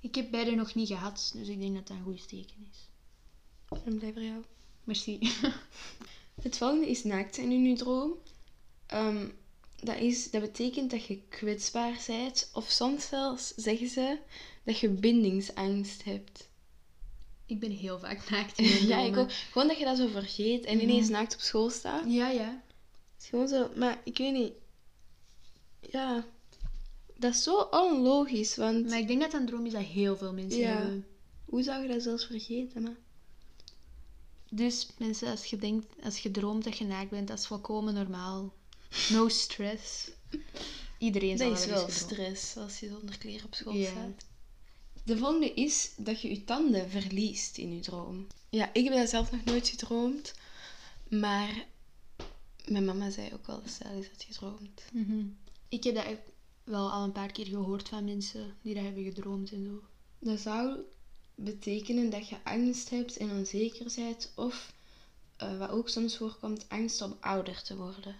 Ik 0.00 0.14
heb 0.14 0.30
beide 0.30 0.50
nog 0.54 0.74
niet 0.74 0.88
gehad, 0.88 1.32
dus 1.36 1.48
ik 1.48 1.60
denk 1.60 1.74
dat 1.74 1.86
dat 1.86 1.96
een 1.96 2.02
goed 2.02 2.28
teken 2.28 2.66
is. 2.70 2.88
en 3.84 3.98
blij 3.98 4.12
voor 4.12 4.22
jou. 4.22 4.42
Merci. 4.84 5.18
Het 6.42 6.56
volgende 6.58 6.88
is 6.90 7.04
naakt 7.04 7.34
zijn 7.34 7.50
in 7.50 7.64
je 7.64 7.74
droom. 7.76 8.12
Ehm, 8.86 9.28
dat, 9.82 9.96
is, 9.98 10.30
dat 10.30 10.40
betekent 10.40 10.90
dat 10.90 11.04
je 11.06 11.20
kwetsbaar 11.28 12.02
bent. 12.06 12.50
Of 12.52 12.70
soms 12.70 13.08
zelfs 13.08 13.54
zeggen 13.54 13.88
ze 13.88 14.18
dat 14.64 14.78
je 14.78 14.88
bindingsangst 14.88 16.04
hebt. 16.04 16.48
Ik 17.46 17.60
ben 17.60 17.70
heel 17.70 17.98
vaak 17.98 18.28
naakt 18.30 18.58
in 18.58 18.64
mijn 18.68 18.86
Ja, 18.86 18.98
ik 18.98 19.16
ook. 19.16 19.32
Gewoon 19.32 19.68
dat 19.68 19.78
je 19.78 19.84
dat 19.84 19.96
zo 19.96 20.08
vergeet 20.08 20.64
en 20.64 20.80
ineens 20.80 21.08
naakt 21.08 21.34
op 21.34 21.40
school 21.40 21.70
staat. 21.70 22.04
Ja, 22.06 22.28
ja. 22.30 22.62
Het 23.14 23.22
is 23.22 23.28
gewoon 23.28 23.48
zo, 23.48 23.70
maar 23.76 24.00
ik 24.04 24.18
weet 24.18 24.32
niet. 24.32 24.52
Ja, 25.90 26.24
dat 27.18 27.34
is 27.34 27.42
zo 27.42 27.56
onlogisch, 27.70 28.56
want 28.56 28.88
Maar 28.88 28.98
ik 28.98 29.06
denk 29.06 29.20
dat 29.20 29.30
dat 29.30 29.40
een 29.40 29.46
droom 29.46 29.66
is 29.66 29.72
dat 29.72 29.82
heel 29.82 30.16
veel 30.16 30.32
mensen 30.32 30.60
Ja. 30.60 30.76
hebben. 30.76 31.06
hoe 31.44 31.62
zou 31.62 31.82
je 31.82 31.88
dat 31.88 32.02
zelfs 32.02 32.26
vergeten? 32.26 32.82
Maar... 32.82 32.96
Dus 34.50 34.86
mensen, 34.98 35.30
als 35.30 35.44
je 35.44 35.56
denkt, 35.56 35.86
als 36.04 36.18
je 36.18 36.30
droomt 36.30 36.64
dat 36.64 36.78
je 36.78 36.84
naakt 36.84 37.10
bent, 37.10 37.28
dat 37.28 37.38
is 37.38 37.46
volkomen 37.46 37.94
normaal. 37.94 38.52
No 39.10 39.28
stress. 39.28 40.10
Iedereen 40.98 41.38
zal 41.38 41.48
Dat 41.48 41.58
is 41.58 41.66
wel 41.66 41.88
stress 41.88 42.56
als 42.56 42.80
je 42.80 42.88
zonder 42.88 43.18
kleren 43.18 43.46
op 43.46 43.54
school 43.54 43.72
Ja. 43.74 43.90
staat. 43.90 44.24
De 45.06 45.18
volgende 45.18 45.54
is 45.54 45.92
dat 45.96 46.20
je 46.20 46.28
je 46.28 46.44
tanden 46.44 46.90
verliest 46.90 47.58
in 47.58 47.74
je 47.74 47.80
droom. 47.80 48.26
Ja, 48.48 48.70
ik 48.72 48.84
heb 48.84 48.94
dat 48.94 49.08
zelf 49.08 49.30
nog 49.30 49.44
nooit 49.44 49.68
gedroomd, 49.68 50.34
maar 51.08 51.66
mijn 52.64 52.84
mama 52.84 53.10
zei 53.10 53.30
ook 53.32 53.46
wel 53.46 53.62
eens 53.62 53.78
dat 53.78 53.92
is 53.92 54.08
dat 54.10 54.22
gedroomd. 54.22 54.82
Mhm. 54.92 55.24
Ik 55.68 55.84
heb 55.84 55.94
dat 55.94 56.04
wel 56.64 56.90
al 56.90 57.04
een 57.04 57.12
paar 57.12 57.32
keer 57.32 57.46
gehoord 57.46 57.88
van 57.88 58.04
mensen 58.04 58.54
die 58.62 58.74
dat 58.74 58.84
hebben 58.84 59.04
gedroomd 59.04 59.52
en 59.52 59.64
zo. 59.64 59.82
Dat 60.18 60.40
zou 60.40 60.78
betekenen 61.34 62.10
dat 62.10 62.28
je 62.28 62.44
angst 62.44 62.90
hebt 62.90 63.16
en 63.16 63.30
onzeker 63.30 63.92
bent, 63.96 64.32
of 64.36 64.72
eh, 65.36 65.58
wat 65.58 65.70
ook 65.70 65.88
soms 65.88 66.16
voorkomt, 66.16 66.68
angst 66.68 67.02
om 67.02 67.16
ouder 67.20 67.62
te 67.62 67.76
worden. 67.76 68.16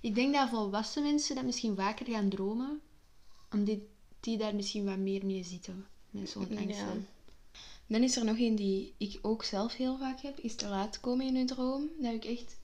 Ik 0.00 0.14
denk 0.14 0.34
dat 0.34 0.48
volwassen 0.48 1.02
mensen 1.02 1.34
dat 1.34 1.44
misschien 1.44 1.76
vaker 1.76 2.06
gaan 2.06 2.28
dromen, 2.28 2.80
omdat 3.50 3.78
die 4.24 4.38
daar 4.38 4.54
misschien 4.54 4.84
wat 4.84 4.96
meer 4.96 5.26
mee 5.26 5.44
zitten. 5.44 5.86
Met 6.10 6.30
zo'n 6.30 6.58
angst. 6.58 6.78
Ja. 6.78 6.96
Dan 7.86 8.02
is 8.02 8.16
er 8.16 8.24
nog 8.24 8.38
een 8.38 8.56
die 8.56 8.94
ik 8.98 9.18
ook 9.22 9.44
zelf 9.44 9.74
heel 9.74 9.98
vaak 9.98 10.20
heb, 10.20 10.38
is 10.38 10.54
te 10.54 10.68
laat 10.68 11.00
komen 11.00 11.26
in 11.26 11.36
een 11.36 11.46
droom. 11.46 11.88
Dat 11.96 12.12
heb 12.12 12.24
ik 12.24 12.38
echt 12.38 12.56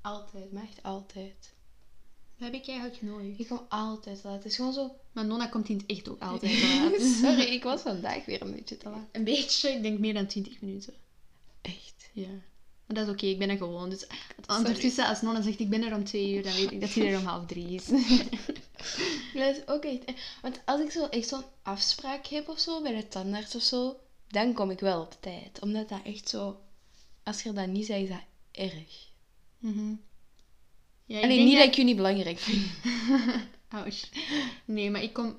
altijd, 0.00 0.52
maar 0.52 0.62
echt 0.62 0.82
altijd. 0.82 1.52
Dat 2.36 2.52
heb 2.52 2.60
ik 2.60 2.68
eigenlijk 2.68 3.02
nooit. 3.02 3.38
Ik 3.38 3.48
kom 3.48 3.60
altijd 3.68 4.20
te 4.20 4.28
laat. 4.28 4.36
Het 4.36 4.44
is 4.44 4.56
gewoon 4.56 4.72
zo... 4.72 4.90
Maar 5.12 5.26
Nonna 5.26 5.46
komt 5.46 5.68
in 5.68 5.76
het 5.76 5.86
echt 5.86 6.08
ook 6.08 6.20
altijd 6.20 6.60
te 6.60 6.66
laat. 6.98 7.10
Sorry, 7.10 7.52
ik 7.52 7.62
was 7.62 7.80
vandaag 7.80 8.24
weer 8.24 8.42
een 8.42 8.52
beetje 8.52 8.76
te 8.76 8.88
laat. 8.88 9.08
Een 9.12 9.24
beetje, 9.24 9.70
ik 9.70 9.82
denk 9.82 9.98
meer 9.98 10.14
dan 10.14 10.26
20 10.26 10.60
minuten. 10.60 10.94
Echt? 11.60 12.10
Ja. 12.12 12.30
Maar 12.86 12.96
dat 12.96 13.06
is 13.06 13.12
oké, 13.12 13.26
ik 13.26 13.38
ben 13.38 13.50
er 13.50 13.56
gewoon. 13.56 13.90
Dus 13.90 14.06
ondertussen, 14.58 15.06
als 15.06 15.22
Nonna 15.22 15.42
zegt 15.42 15.60
ik 15.60 15.70
ben 15.70 15.82
er 15.82 15.94
om 15.94 16.04
twee 16.04 16.34
uur, 16.34 16.42
dan 16.42 16.52
weet 16.52 16.72
ik 16.72 16.80
dat 16.80 16.94
hij 16.94 17.12
er 17.12 17.18
om 17.18 17.24
half 17.24 17.46
drie 17.46 17.68
is. 17.68 17.88
Dat 19.34 19.56
is 19.56 19.66
ook 19.66 19.84
echt... 19.84 20.02
Want 20.42 20.60
als 20.64 20.80
ik 20.80 20.90
zo 20.90 21.06
echt 21.06 21.28
zo'n 21.28 21.44
afspraak 21.62 22.26
heb 22.26 22.48
of 22.48 22.58
zo, 22.58 22.82
bij 22.82 22.94
de 22.96 23.08
tandarts 23.08 23.54
of 23.54 23.62
zo, 23.62 23.96
dan 24.28 24.52
kom 24.52 24.70
ik 24.70 24.80
wel 24.80 25.00
op 25.00 25.16
tijd. 25.20 25.60
Omdat 25.60 25.88
dat 25.88 26.00
echt 26.04 26.28
zo... 26.28 26.60
Als 27.22 27.42
je 27.42 27.52
dat 27.52 27.66
niet 27.66 27.86
zegt, 27.86 28.02
is 28.02 28.08
dat 28.08 28.24
erg. 28.52 29.08
Mhm. 29.58 29.94
Ja, 31.06 31.18
ik 31.18 31.24
Alleen 31.24 31.44
niet 31.44 31.56
dat 31.56 31.66
ik 31.66 31.74
je 31.74 31.84
niet 31.84 31.96
belangrijk 31.96 32.38
vind. 32.38 32.66
Ouch. 33.68 34.08
Nee, 34.64 34.90
maar 34.90 35.02
ik 35.02 35.12
kom 35.12 35.36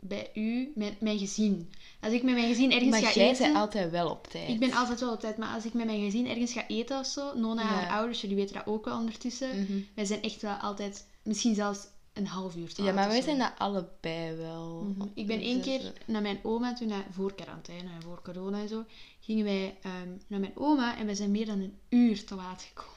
bij 0.00 0.30
u, 0.34 0.72
met 0.74 1.00
mijn 1.00 1.18
gezin. 1.18 1.72
Als 2.00 2.12
ik 2.12 2.22
met 2.22 2.34
mijn 2.34 2.48
gezin 2.48 2.72
ergens 2.72 2.90
Maar 2.90 3.02
ga 3.02 3.12
jij 3.12 3.28
eten... 3.30 3.44
bent 3.44 3.56
altijd 3.56 3.90
wel 3.90 4.10
op 4.10 4.26
tijd. 4.26 4.48
Ik 4.48 4.58
ben 4.58 4.72
altijd 4.72 5.00
wel 5.00 5.12
op 5.12 5.20
tijd, 5.20 5.36
maar 5.36 5.54
als 5.54 5.64
ik 5.64 5.72
met 5.72 5.86
mijn 5.86 6.04
gezin 6.04 6.26
ergens 6.28 6.52
ga 6.52 6.66
eten 6.66 6.98
of 6.98 7.06
zo, 7.06 7.34
Nona 7.38 7.62
en 7.62 7.68
Ja. 7.68 7.74
haar 7.74 7.90
ouders, 7.98 8.20
jullie 8.20 8.36
weten 8.36 8.54
dat 8.54 8.66
ook 8.66 8.84
wel 8.84 8.98
ondertussen, 8.98 9.60
Mhm. 9.60 9.78
wij 9.94 10.04
zijn 10.04 10.22
echt 10.22 10.42
wel 10.42 10.54
altijd, 10.54 11.06
misschien 11.22 11.54
zelfs 11.54 11.86
een 12.12 12.26
half 12.26 12.56
uur 12.56 12.74
te 12.74 12.82
Ja, 12.82 12.92
maar 12.92 13.08
wij 13.08 13.20
zijn 13.20 13.38
dat 13.38 13.52
allebei 13.58 14.36
wel. 14.36 14.82
Mhm. 14.82 15.08
Ik 15.14 15.26
ben 15.26 15.38
Dus 15.38 15.46
één 15.46 15.60
keer 15.60 15.92
naar 16.06 16.22
mijn 16.22 16.38
oma, 16.42 16.74
toen 16.74 16.92
voor 17.10 17.34
quarantaine 17.34 17.90
en 17.90 18.02
voor 18.02 18.22
corona 18.22 18.60
en 18.60 18.68
zo, 18.68 18.84
gingen 19.20 19.44
wij 19.44 19.76
ehm, 19.82 20.08
naar 20.26 20.40
mijn 20.40 20.56
oma 20.56 20.96
en 20.98 21.06
wij 21.06 21.14
zijn 21.14 21.30
meer 21.30 21.46
dan 21.46 21.60
een 21.60 21.78
uur 21.88 22.24
te 22.24 22.34
laat 22.34 22.62
gekomen. 22.62 22.94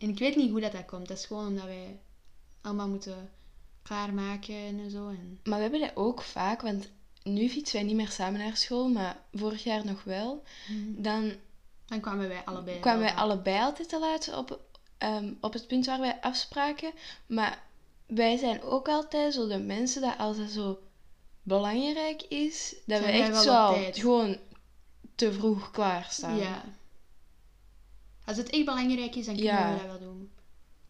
En 0.00 0.08
ik 0.08 0.18
weet 0.18 0.36
niet 0.36 0.50
hoe 0.50 0.60
dat, 0.60 0.72
dat 0.72 0.84
komt. 0.84 1.08
Dat 1.08 1.18
is 1.18 1.26
gewoon 1.26 1.46
omdat 1.46 1.64
wij 1.64 2.00
allemaal 2.60 2.88
moeten 2.88 3.30
klaarmaken 3.82 4.54
en 4.54 4.90
zo. 4.90 5.08
En... 5.08 5.40
Maar 5.44 5.56
we 5.56 5.62
hebben 5.62 5.80
dat 5.80 5.96
ook 5.96 6.22
vaak, 6.22 6.60
want 6.62 6.90
nu 7.22 7.48
fietsen 7.48 7.76
wij 7.76 7.86
niet 7.86 7.96
meer 7.96 8.10
samen 8.10 8.40
naar 8.40 8.56
school, 8.56 8.88
maar 8.88 9.22
vorig 9.32 9.64
jaar 9.64 9.84
nog 9.84 10.04
wel. 10.04 10.42
Dan 10.96 11.32
Dan 11.86 12.00
kwamen 12.00 12.28
wij 12.28 12.44
allebei. 12.44 12.80
kwamen 12.80 13.00
wij 13.00 13.14
allebei 13.14 13.60
altijd 13.60 13.88
te 13.88 13.98
laat 13.98 14.34
op, 14.36 14.60
ehm, 14.98 15.32
op 15.40 15.52
het 15.52 15.66
punt 15.66 15.86
waar 15.86 16.00
wij 16.00 16.20
afspraken. 16.20 16.92
Maar 17.26 17.62
wij 18.06 18.36
zijn 18.36 18.62
ook 18.62 18.88
altijd 18.88 19.34
zo 19.34 19.48
de 19.48 19.58
mensen 19.58 20.02
dat 20.02 20.18
als 20.18 20.36
het 20.36 20.50
zo 20.50 20.78
belangrijk 21.42 22.22
is, 22.22 22.74
dat 22.86 22.98
Zijn 23.02 23.12
we 23.12 23.18
wij 23.18 23.28
echt 23.28 23.42
zo 23.42 23.72
gewoon 23.92 24.38
te 25.14 25.32
vroeg 25.32 25.70
klaarstaan. 25.70 26.36
Ja. 26.36 26.64
Als 28.24 28.36
het 28.36 28.50
echt 28.50 28.64
belangrijk 28.64 29.14
is, 29.14 29.26
dan 29.26 29.34
kunnen 29.34 29.54
Ja. 29.54 29.72
we 29.72 29.78
dat 29.78 29.88
wel 29.88 29.98
doen. 29.98 30.30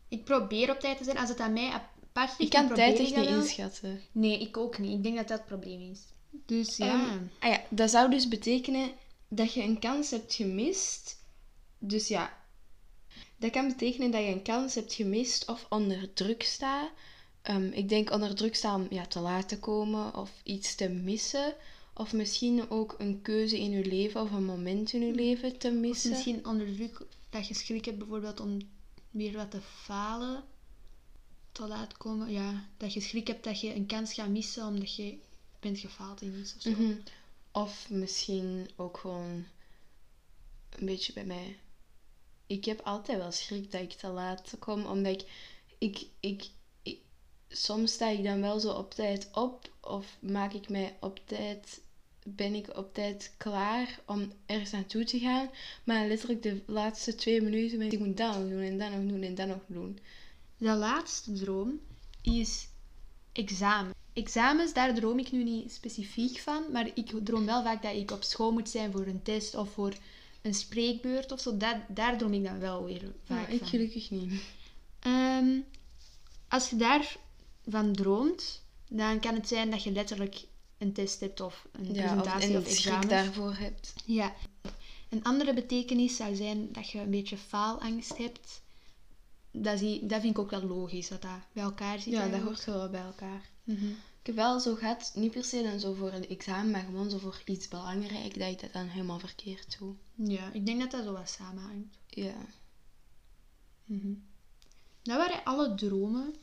Ik 0.09 0.25
probeer 0.25 0.71
op 0.71 0.81
tijd 0.81 0.99
te 0.99 1.05
zijn. 1.05 1.19
Als 1.19 1.29
het 1.29 1.41
aan 1.41 1.53
mij 1.53 1.71
apart 1.71 2.29
ligt, 2.39 2.41
Ik 2.41 2.51
kan 2.51 2.75
tijd 2.75 2.99
echt 2.99 3.17
niet 3.17 3.29
inschatten. 3.29 4.03
Nee, 4.13 4.41
ik 4.41 4.57
ook 4.57 4.79
niet. 4.79 4.93
Ik 4.93 5.03
denk 5.03 5.17
dat 5.17 5.29
dat 5.29 5.39
het 5.39 5.47
probleem 5.47 5.81
is. 5.91 6.01
Dus 6.31 6.77
ja. 6.77 6.87
Ehm, 6.87 7.23
ah 7.39 7.51
ja, 7.51 7.63
dat 7.69 7.91
zou 7.91 8.11
dus 8.11 8.29
betekenen 8.29 8.91
dat 9.29 9.53
je 9.53 9.63
een 9.63 9.79
kans 9.79 10.11
hebt 10.11 10.35
gemist. 10.35 11.17
Dus 11.79 12.09
ja, 12.09 12.38
dat 13.39 13.51
kan 13.51 13.69
betekenen 13.69 14.11
dat 14.11 14.21
je 14.21 14.29
een 14.29 14.43
kans 14.43 14.75
hebt 14.75 14.93
gemist 14.95 15.49
of 15.49 15.67
onder 15.69 16.13
druk 16.13 16.43
staat. 16.43 16.91
Ehm, 17.43 17.67
ik 17.67 17.89
denk 17.89 18.11
onder 18.11 18.35
druk 18.35 18.55
staan 18.55 18.81
om 18.81 18.87
ja, 18.91 19.07
te 19.07 19.21
laat 19.21 19.49
te 19.49 19.59
komen 19.59 20.15
of 20.15 20.31
iets 20.43 20.75
te 20.75 20.89
missen. 20.89 21.55
Of 21.95 22.13
misschien 22.13 22.71
ook 22.71 22.95
een 22.99 23.23
keuze 23.23 23.59
in 23.59 23.71
je 23.71 23.85
leven 23.85 24.21
of 24.21 24.31
een 24.31 24.45
moment 24.45 24.93
in 24.93 25.07
je 25.07 25.15
leven 25.15 25.59
te 25.59 25.69
Of 25.69 25.75
missen. 25.75 26.11
misschien 26.11 26.47
onder 26.47 26.75
druk 26.75 27.07
dat 27.31 27.49
je 27.49 27.55
schrik 27.55 27.85
hebt 27.85 27.99
bijvoorbeeld 27.99 28.41
om 28.41 28.59
weer 29.11 29.33
wat 29.33 29.51
te 29.51 29.61
falen. 29.61 30.45
Te 31.53 31.67
laat 31.67 31.97
komen. 31.97 32.31
Ja, 32.31 32.69
dat 32.77 32.93
je 32.93 33.01
schrik 33.01 33.27
hebt 33.27 33.45
dat 33.45 33.61
je 33.61 33.75
een 33.75 33.87
kans 33.87 34.15
gaat 34.15 34.29
missen 34.29 34.67
omdat 34.67 34.97
je 34.97 35.19
bent 35.61 35.79
gefaald 35.79 36.23
in 36.23 36.39
iets 36.39 36.55
of 36.55 36.63
zo. 36.63 36.71
Mhm. 36.71 36.95
Of 37.53 37.91
misschien 37.91 38.71
ook 38.77 38.97
gewoon 38.97 39.45
een 40.71 40.87
beetje 40.87 41.13
bij 41.13 41.25
mij. 41.25 41.59
Ik 42.49 42.65
heb 42.65 42.81
altijd 42.81 43.19
wel 43.19 43.33
schrik 43.33 43.71
dat 43.71 43.81
ik 43.81 43.93
te 43.93 44.09
laat 44.09 44.57
kom, 44.59 44.87
omdat 44.87 45.13
ik, 45.13 45.27
ik, 45.79 46.49
ik, 46.83 47.01
soms 47.49 47.93
sta 47.93 48.09
ik 48.09 48.25
dan 48.25 48.41
wel 48.41 48.61
zo 48.61 48.73
op 48.73 48.95
tijd 48.95 49.29
op, 49.33 49.71
of 49.81 50.17
maak 50.21 50.53
ik 50.53 50.69
mij 50.69 50.97
op 51.01 51.21
tijd, 51.25 51.81
ben 52.23 52.55
ik 52.55 52.77
op 52.77 52.95
tijd 52.95 53.35
klaar 53.37 54.01
om 54.07 54.33
ergens 54.47 54.71
naartoe 54.71 55.05
te 55.05 55.19
gaan, 55.19 55.51
maar 55.85 56.07
letterlijk 56.07 56.43
de 56.43 56.63
laatste 56.67 57.15
twee 57.15 57.43
minuten 57.43 57.79
ben 57.79 57.87
ik, 57.87 57.93
ik 57.93 57.99
moet 57.99 58.17
dat 58.17 58.39
nog 58.39 58.49
doen 58.49 58.63
en 58.63 58.79
dat 58.79 58.91
nog 58.91 59.07
doen 59.07 59.23
en 59.23 59.35
dat 59.35 59.47
nog 59.47 59.63
doen. 59.67 59.99
De 60.57 60.75
laatste 60.75 61.33
droom 61.33 61.81
is 62.23 62.69
examen. 63.33 63.95
Examens, 64.13 64.73
daar 64.73 64.95
droom 64.95 65.19
ik 65.19 65.33
nu 65.33 65.45
niet 65.45 65.73
specifiek 65.73 66.39
van, 66.39 66.73
maar 66.73 66.91
ik 66.95 67.13
droom 67.25 67.47
wel 67.47 67.63
vaak 67.63 67.83
dat 67.83 67.95
ik 67.95 68.11
op 68.11 68.23
school 68.23 68.53
moet 68.53 68.69
zijn 68.69 68.93
voor 68.93 69.07
een 69.07 69.23
test 69.23 69.55
of 69.55 69.73
voor 69.73 69.95
een 70.49 70.55
spreekbeurt 70.55 71.33
of 71.33 71.41
zo. 71.41 71.57
Dat, 71.57 71.77
daar 71.89 72.19
droom 72.19 72.33
ik 72.33 72.45
dan 72.45 72.59
wel 72.59 72.85
weer 72.85 73.13
vaak 73.25 73.47
Ja, 73.49 73.53
ik 73.53 73.59
van. 73.59 73.69
gelukkig 73.69 74.11
niet. 74.11 74.43
Ehm, 75.01 75.59
als 76.49 76.71
je 76.71 76.77
daarvan 76.77 77.93
droomt, 77.93 78.63
dan 78.89 79.21
kan 79.21 79.35
het 79.35 79.49
zijn 79.49 79.71
dat 79.71 79.83
je 79.83 79.93
letterlijk 79.93 80.45
een 80.79 80.93
test 80.93 81.21
hebt 81.21 81.41
of 81.41 81.67
een 81.73 81.85
Ja, 81.85 81.91
of, 81.91 81.95
presentatie 82.23 82.55
en 82.55 82.57
of, 82.61 82.63
schrik 82.65 82.77
examens. 82.77 83.07
daarvoor 83.09 83.55
hebt. 83.55 83.95
Ja. 84.05 84.35
Een 85.09 85.25
andere 85.25 85.55
betekenis 85.55 86.17
zou 86.17 86.35
zijn 86.35 86.73
dat 86.73 86.91
je 86.91 86.99
een 87.01 87.11
beetje 87.11 87.37
faalangst 87.37 88.17
hebt. 88.19 88.63
Dat, 89.51 89.79
zie, 89.79 90.07
dat 90.07 90.21
vind 90.21 90.33
ik 90.33 90.39
ook 90.39 90.51
wel 90.51 90.63
logisch, 90.63 91.09
dat 91.09 91.23
dat 91.23 91.31
bij 91.53 91.63
elkaar 91.63 91.99
zit. 92.01 92.13
Ja, 92.13 92.29
dat 92.29 92.41
hoort 92.41 92.65
wel 92.65 92.89
bij 92.91 93.01
elkaar. 93.03 93.51
Mhm. 93.65 93.87
Wel 94.35 94.61
zo 94.61 94.75
gehad, 94.75 95.13
niet 95.15 95.31
per 95.31 95.45
se 95.45 95.63
dan 95.63 95.81
zo 95.81 95.95
voor 95.95 96.13
een 96.13 96.29
examen, 96.29 96.71
maar 96.71 96.85
gewoon 96.85 97.11
zo 97.11 97.19
voor 97.19 97.43
iets 97.45 97.69
belangrijk, 97.69 98.39
dat 98.39 98.49
ik 98.49 98.61
dat 98.61 98.73
dan 98.73 98.87
helemaal 98.87 99.19
verkeerd 99.19 99.79
doe. 99.79 99.95
Ja, 100.15 100.53
ik 100.53 100.67
denk 100.67 100.81
dat 100.81 100.91
dat 100.91 101.05
zo 101.05 101.13
wat 101.13 101.31
samenhangt. 101.31 101.97
Ja. 102.07 102.35
Mhm. 103.85 104.13
Dat 105.03 105.17
waren 105.17 105.45
alle 105.45 105.75
dromen. 105.75 106.35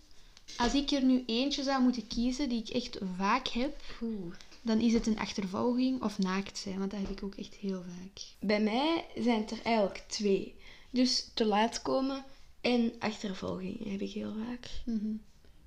Als 0.58 0.74
ik 0.74 0.92
er 0.92 1.04
nu 1.04 1.24
eentje 1.26 1.64
zou 1.64 1.82
moeten 1.84 2.08
kiezen 2.08 2.50
die 2.50 2.62
ik 2.62 2.70
echt 2.70 2.98
vaak 3.18 3.48
heb, 3.48 3.82
Oeh. 4.02 4.36
dan 4.62 4.80
is 4.80 4.94
het 4.94 5.08
een 5.08 5.20
achtervolging 5.20 6.04
of 6.04 6.18
naakt 6.18 6.58
zijn, 6.58 6.80
want 6.80 6.92
dat 6.92 7.00
heb 7.00 7.10
ik 7.10 7.24
ook 7.24 7.36
echt 7.36 7.54
heel 7.54 7.84
vaak. 7.84 8.22
Bij 8.40 8.62
mij 8.62 9.06
zijn 9.16 9.42
het 9.42 9.52
er 9.52 9.62
eigenlijk 9.64 10.04
twee. 10.08 10.56
Dus 10.90 11.30
te 11.34 11.46
laat 11.46 11.82
komen 11.82 12.26
en 12.62 12.94
achtervolging 13.00 13.92
heb 13.92 14.02
ik 14.02 14.12
heel 14.12 14.34
vaak. 14.46 14.70
Mhm. 14.86 15.14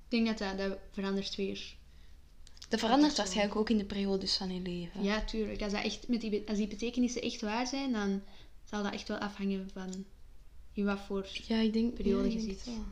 Ik 0.09 0.25
denk 0.25 0.25
dat 0.25 0.37
dat, 0.37 0.57
dat 0.57 0.77
verandert 0.91 1.35
weer. 1.35 1.77
Dat 2.69 2.79
verandert 2.79 3.17
waarschijnlijk 3.17 3.55
ook 3.55 3.69
in 3.69 3.77
de 3.77 3.85
periodes 3.85 4.37
van 4.37 4.53
je 4.53 4.61
leven. 4.61 5.03
Ja, 5.03 5.21
tuurlijk. 5.21 5.61
Als, 5.61 5.71
dat 5.71 5.83
echt, 5.83 6.07
met 6.07 6.21
die, 6.21 6.43
als 6.47 6.57
die 6.57 6.67
betekenissen 6.67 7.21
echt 7.21 7.41
waar 7.41 7.67
zijn, 7.67 7.91
dan 7.91 8.21
zal 8.63 8.83
dat 8.83 8.93
echt 8.93 9.07
wel 9.07 9.17
afhangen 9.17 9.69
van 9.73 10.05
in 10.73 10.85
wat 10.85 10.99
voor... 10.99 11.27
Ja, 11.47 11.57
ik 11.57 11.73
denk... 11.73 11.93
Periode 11.93 12.31
ja, 12.31 12.39
je 12.39 12.57
wel. 12.65 12.83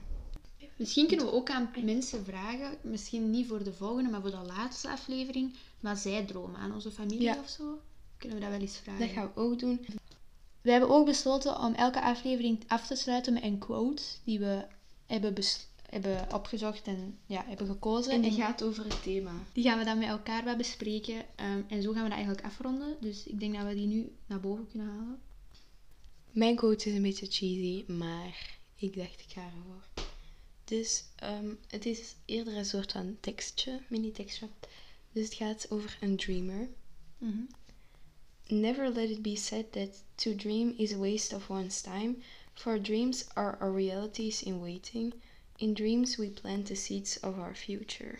Misschien 0.76 1.08
kunnen 1.08 1.26
we 1.26 1.32
ook 1.32 1.50
aan 1.50 1.70
mensen 1.84 2.26
vragen, 2.26 2.78
misschien 2.82 3.30
niet 3.30 3.48
voor 3.48 3.64
de 3.64 3.74
volgende, 3.74 4.10
maar 4.10 4.22
voor 4.22 4.32
de 4.32 4.46
laatste 4.48 4.90
aflevering, 4.90 5.56
wat 5.80 5.98
zij 5.98 6.26
dromen 6.26 6.60
aan 6.60 6.74
onze 6.74 6.92
familie 6.92 7.22
Ja. 7.22 7.38
of 7.40 7.50
zo. 7.50 7.80
Kunnen 8.18 8.38
we 8.38 8.44
dat 8.44 8.54
wel 8.54 8.62
eens 8.62 8.78
vragen. 8.78 9.00
Dat 9.00 9.10
gaan 9.10 9.32
we 9.34 9.42
ook 9.42 9.60
doen. 9.60 9.86
We 10.62 10.72
hebben 10.72 10.90
ook 10.90 11.06
besloten 11.06 11.60
om 11.60 11.74
elke 11.74 12.02
aflevering 12.02 12.64
af 12.68 12.88
te 12.88 12.96
sluiten 12.96 13.34
met 13.34 13.44
een 13.44 13.58
quote 13.58 14.04
die 14.24 14.40
we 14.40 14.66
hebben, 15.06 15.34
bes- 15.34 15.68
hebben 15.90 16.34
opgezocht 16.34 16.88
en 16.88 17.18
ja, 17.26 17.44
hebben 17.48 17.68
gekozen. 17.68 18.12
En 18.12 18.22
die 18.22 18.32
gaat 18.32 18.64
over 18.64 18.84
het 18.84 19.04
thema. 19.04 19.32
die 19.54 19.64
gaan 19.64 19.80
we 19.80 19.86
dan 19.86 19.98
met 19.98 20.08
elkaar 20.08 20.44
wat 20.44 20.58
bespreken. 20.58 21.26
ehm, 21.36 21.62
en 21.68 21.82
zo 21.82 21.92
gaan 21.92 22.04
we 22.04 22.10
dat 22.10 22.18
eigenlijk 22.18 22.46
afronden. 22.46 22.98
Dus 23.00 23.24
ik 23.24 23.40
denk 23.40 23.56
dat 23.56 23.68
we 23.68 23.76
die 23.76 23.88
nu 23.88 24.12
naar 24.26 24.40
boven 24.40 24.68
kunnen 24.68 24.88
halen. 24.88 25.20
Mijn 26.32 26.56
quote 26.56 26.90
is 26.90 26.96
een 26.96 27.02
beetje 27.02 27.26
cheesy, 27.26 27.84
maar 27.92 28.58
ik 28.76 28.96
dacht 28.96 29.20
ik 29.22 29.32
ga 29.34 29.42
ervoor. 29.46 30.08
Dus 30.64 31.04
ehm, 31.16 31.54
het 31.68 31.86
is 31.86 32.16
eerder 32.26 32.58
een 32.58 32.66
soort 32.66 32.92
van 32.92 33.18
tekstje, 33.20 33.82
mini-tekstje. 33.90 34.48
Dus 35.12 35.26
het 35.26 35.34
gaat 35.34 35.72
over 35.72 35.98
een 36.02 36.16
dreamer. 36.18 36.70
Never 38.48 38.90
let 38.90 39.10
it 39.10 39.22
be 39.22 39.36
said 39.36 39.72
that 39.72 40.04
to 40.16 40.36
dream 40.36 40.74
is 40.78 40.94
a 40.94 40.98
waste 40.98 41.36
of 41.36 41.50
one's 41.50 41.82
time, 41.82 42.16
for 42.54 42.82
dreams 42.82 43.26
are 43.34 43.58
our 43.60 43.74
realities 43.74 44.44
in 44.44 44.60
waiting. 44.60 45.14
In 45.58 45.74
dreams 45.74 46.16
we 46.16 46.30
plant 46.30 46.66
the 46.66 46.76
seeds 46.76 47.20
of 47.20 47.38
our 47.38 47.56
future. 47.56 48.18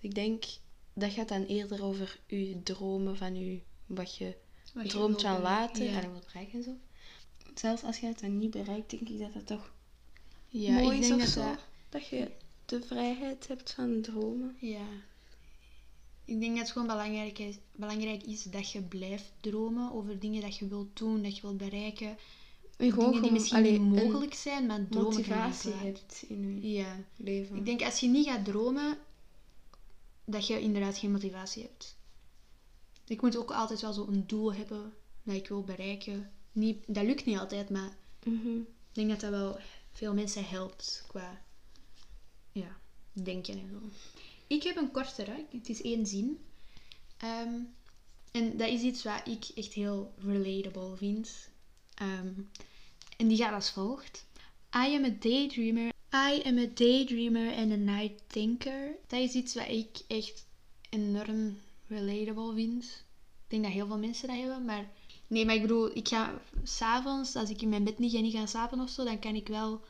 Ik 0.00 0.14
denk, 0.14 0.44
dat 0.92 1.12
gaat 1.12 1.28
dan 1.28 1.44
eerder 1.44 1.84
over 1.84 2.20
uw 2.28 2.62
dromen 2.62 3.16
van 3.16 3.60
wat 3.86 4.16
je 4.16 4.36
Wat 4.74 4.84
je 4.84 4.88
droomt 4.88 5.22
wil 5.22 5.32
van 5.32 5.42
later 5.42 5.84
Ja. 5.84 6.02
en 6.02 6.12
wat 6.12 6.26
bereiken 6.26 6.58
en 6.58 6.62
zo. 6.64 6.76
Zelfs 7.54 7.82
als 7.82 7.98
je 7.98 8.06
het 8.06 8.20
dan 8.20 8.38
niet 8.38 8.50
bereikt, 8.50 8.90
denk 8.90 9.08
ik 9.08 9.18
dat 9.18 9.32
dat 9.32 9.46
toch 9.46 9.72
Ja, 10.48 10.72
mooi 10.72 10.96
ik 10.96 11.02
is 11.02 11.08
denk 11.08 11.20
dat 11.20 11.34
dat... 11.34 11.58
Dat 11.88 12.06
je 12.06 12.30
de 12.64 12.82
vrijheid 12.82 13.48
hebt 13.48 13.72
van 13.72 14.00
dromen. 14.00 14.56
Ja. 14.60 14.86
Ik 16.24 16.40
denk 16.40 16.50
dat 16.50 16.62
het 16.62 16.70
gewoon 16.70 16.86
belangrijk 16.88 17.38
is, 17.38 17.56
belangrijk 17.72 18.22
is 18.22 18.42
dat 18.42 18.72
je 18.72 18.82
blijft 18.82 19.32
dromen 19.40 19.92
over 19.92 20.18
dingen 20.18 20.40
dat 20.40 20.56
je 20.56 20.68
wilt 20.68 20.96
doen, 20.96 21.22
dat 21.22 21.36
je 21.36 21.42
wilt 21.42 21.56
bereiken. 21.56 22.16
En 22.76 22.90
dingen 22.90 23.22
die 23.22 23.30
misschien 23.32 23.56
allee, 23.58 23.78
niet 23.80 24.02
mogelijk 24.04 24.34
zijn, 24.34 24.66
maar 24.66 24.88
dromen 24.88 25.10
motivatie 25.12 25.72
hebt 25.72 26.24
in 26.28 26.60
je 26.62 26.72
Ja. 26.72 26.96
leven. 27.16 27.56
Ik 27.56 27.64
denk 27.64 27.82
als 27.82 28.00
je 28.00 28.06
niet 28.08 28.26
gaat 28.26 28.44
dromen, 28.44 28.98
dat 30.24 30.46
je 30.46 30.60
inderdaad 30.60 30.98
geen 30.98 31.10
motivatie 31.10 31.62
hebt. 31.62 31.96
Ik 33.06 33.22
moet 33.22 33.36
ook 33.36 33.50
altijd 33.50 33.80
wel 33.80 33.92
zo 33.92 34.06
een 34.06 34.26
doel 34.26 34.54
hebben 34.54 34.92
dat 35.22 35.34
ik 35.34 35.48
wil 35.48 35.62
bereiken. 35.62 36.30
Niet, 36.52 36.84
dat 36.86 37.04
lukt 37.04 37.24
niet 37.24 37.38
altijd, 37.38 37.70
maar 37.70 37.96
Mhm. 38.24 38.56
ik 38.58 38.66
denk 38.92 39.08
dat 39.08 39.20
dat 39.20 39.30
wel 39.30 39.58
veel 39.92 40.14
mensen 40.14 40.44
helpt 40.48 41.04
qua 41.08 41.42
ja, 42.52 42.76
denken 43.12 43.58
en 43.58 43.68
zo. 43.70 43.78
Ik 44.46 44.62
heb 44.62 44.76
een 44.76 44.90
kortere, 44.90 45.46
het 45.50 45.68
is 45.68 45.82
één 45.82 46.06
zin. 46.06 46.38
Ehm, 47.16 47.54
en 48.30 48.56
dat 48.56 48.68
is 48.68 48.80
iets 48.82 49.02
wat 49.02 49.26
ik 49.28 49.44
echt 49.54 49.72
heel 49.72 50.14
relatable 50.18 50.96
vind. 50.96 51.48
Ehm, 51.94 52.32
en 53.16 53.28
die 53.28 53.36
gaat 53.36 53.52
als 53.52 53.70
volgt. 53.70 54.26
I 54.76 54.94
am 54.96 55.04
a 55.04 55.14
daydreamer. 55.20 55.92
I 56.14 56.42
am 56.44 56.58
a 56.58 56.66
daydreamer 56.74 57.54
and 57.54 57.72
a 57.72 57.76
night 57.76 58.22
thinker. 58.26 58.96
Dat 59.06 59.20
is 59.20 59.34
iets 59.34 59.54
wat 59.54 59.68
ik 59.68 60.02
echt 60.06 60.46
enorm 60.90 61.58
relatable 61.86 62.54
vind. 62.54 62.84
Ik 63.44 63.50
denk 63.50 63.62
dat 63.62 63.72
heel 63.72 63.86
veel 63.86 63.98
mensen 63.98 64.28
dat 64.28 64.36
hebben, 64.36 64.64
maar... 64.64 64.90
Nee, 65.26 65.44
maar 65.44 65.54
ik 65.54 65.60
bedoel, 65.60 65.96
ik 65.96 66.08
ga 66.08 66.40
s'avonds, 66.62 67.36
als 67.36 67.50
ik 67.50 67.62
in 67.62 67.68
mijn 67.68 67.84
bed 67.84 67.98
niet 67.98 68.12
ga 68.12 68.20
niet 68.20 68.34
gaan 68.34 68.48
slapen 68.48 68.80
of 68.80 68.90
zo, 68.90 69.04
dan 69.04 69.18
kan 69.18 69.34
ik 69.34 69.48
wel 69.48 69.80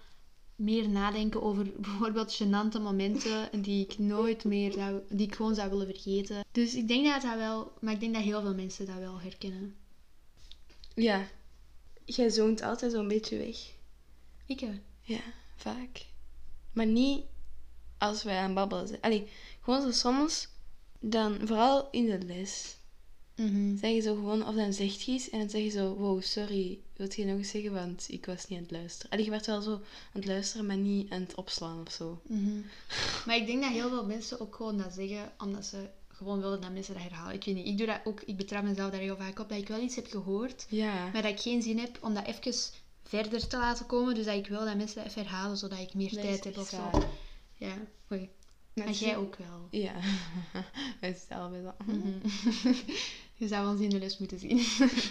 meer 0.56 0.88
nadenken 0.88 1.42
over 1.42 1.72
bijvoorbeeld 1.80 2.42
gênante 2.42 2.80
momenten 2.82 3.62
die 3.62 3.84
ik 3.84 3.98
nooit 3.98 4.44
meer 4.44 4.72
zou, 4.72 5.00
die 5.08 5.26
ik 5.26 5.34
gewoon 5.34 5.54
zou 5.54 5.70
willen 5.70 5.86
vergeten. 5.86 6.44
Dus 6.52 6.74
ik 6.74 6.88
denk 6.88 7.06
dat 7.06 7.22
dat 7.22 7.36
wel, 7.36 7.72
maar 7.80 7.92
ik 7.92 8.00
denk 8.00 8.14
dat 8.14 8.22
heel 8.22 8.40
veel 8.40 8.54
mensen 8.54 8.86
dat 8.86 8.98
wel 8.98 9.20
herkennen. 9.20 9.74
Ja. 10.94 11.26
Jij 12.04 12.30
zoont 12.30 12.62
altijd 12.62 12.92
zo'n 12.92 13.08
beetje 13.08 13.36
weg. 13.36 13.56
Ik 14.46 14.60
hè? 14.60 14.80
Ja, 15.00 15.20
vaak. 15.56 16.06
Maar 16.72 16.86
niet 16.86 17.24
als 17.98 18.22
wij 18.22 18.36
aan 18.36 18.44
het 18.44 18.54
babbelen 18.54 18.88
zijn. 18.88 19.00
Allee, 19.00 19.28
gewoon 19.60 19.82
zo 19.82 19.90
soms, 19.90 20.48
dan 21.00 21.38
vooral 21.44 21.88
in 21.90 22.06
de 22.06 22.18
les. 22.18 22.76
Zeg 23.80 23.90
je 23.90 24.00
zo 24.00 24.14
gewoon, 24.14 24.46
of 24.46 24.54
dan 24.54 24.72
zegt 24.72 25.02
je 25.02 25.12
iets 25.12 25.30
en 25.30 25.38
dan 25.38 25.50
zeg 25.50 25.62
je 25.62 25.68
zo, 25.68 25.94
wow, 25.94 26.22
sorry, 26.22 26.78
wilt 26.96 27.14
je 27.14 27.24
nog 27.24 27.38
eens 27.38 27.50
zeggen, 27.50 27.72
want 27.72 28.04
ik 28.08 28.26
was 28.26 28.48
niet 28.48 28.58
aan 28.58 28.64
het 28.64 28.72
luisteren. 28.72 29.10
Allee, 29.10 29.24
je 29.24 29.30
werd 29.30 29.46
wel 29.46 29.62
zo 29.62 29.72
aan 29.72 29.80
het 30.12 30.26
luisteren, 30.26 30.66
maar 30.66 30.76
niet 30.76 31.10
aan 31.10 31.20
het 31.20 31.34
opslaan 31.34 31.80
of 31.86 31.92
zo. 31.92 32.20
Mhm. 32.26 32.60
Maar 33.26 33.36
ik 33.36 33.46
denk 33.46 33.62
dat 33.62 33.72
heel 33.72 33.88
veel 33.88 34.06
mensen 34.06 34.40
ook 34.40 34.54
gewoon 34.54 34.78
dat 34.78 34.92
zeggen 34.92 35.32
omdat 35.38 35.64
ze 35.64 35.88
gewoon 36.14 36.40
willen 36.40 36.60
dat 36.60 36.72
mensen 36.72 36.94
dat 36.94 37.02
herhalen. 37.02 37.34
Ik 37.34 37.44
weet 37.44 37.54
niet, 37.54 37.66
ik 37.66 37.78
doe 37.78 37.86
dat 37.86 38.00
ook, 38.04 38.20
ik 38.22 38.36
betrap 38.36 38.62
mezelf 38.62 38.90
daar 38.90 39.00
heel 39.00 39.16
vaak 39.16 39.38
op 39.38 39.48
dat 39.48 39.58
ik 39.58 39.68
wel 39.68 39.80
iets 39.82 39.94
heb 39.96 40.06
gehoord, 40.06 40.66
Ja. 40.68 41.10
maar 41.12 41.22
dat 41.22 41.30
ik 41.30 41.40
geen 41.40 41.62
zin 41.62 41.78
heb 41.78 41.98
om 42.00 42.14
dat 42.14 42.26
even 42.26 42.54
verder 43.02 43.48
te 43.48 43.56
laten 43.56 43.86
komen. 43.86 44.14
Dus 44.14 44.24
dat 44.24 44.34
ik 44.36 44.46
wil 44.46 44.64
dat 44.64 44.76
mensen 44.76 44.96
dat 44.96 45.06
even 45.06 45.22
herhalen 45.22 45.56
zodat 45.56 45.78
ik 45.78 45.94
meer 45.94 46.10
Dat 46.14 46.20
tijd 46.22 46.44
heb 46.44 46.58
of 46.58 46.68
zo. 46.68 46.90
Ja, 47.56 47.74
oei. 48.12 48.30
Maar 48.74 48.84
Maar 48.84 48.86
het 48.94 48.98
jij 48.98 49.16
ook 49.16 49.36
wel. 49.36 49.68
Ja. 49.70 49.92
Wij 51.00 51.16
dat. 51.28 51.86
Mhm. 51.86 52.08
Je 53.36 53.48
zou 53.48 53.68
ons 53.68 53.80
in 53.80 53.88
de 53.88 53.98
les 53.98 54.18
moeten 54.18 54.38
zien. 54.38 54.58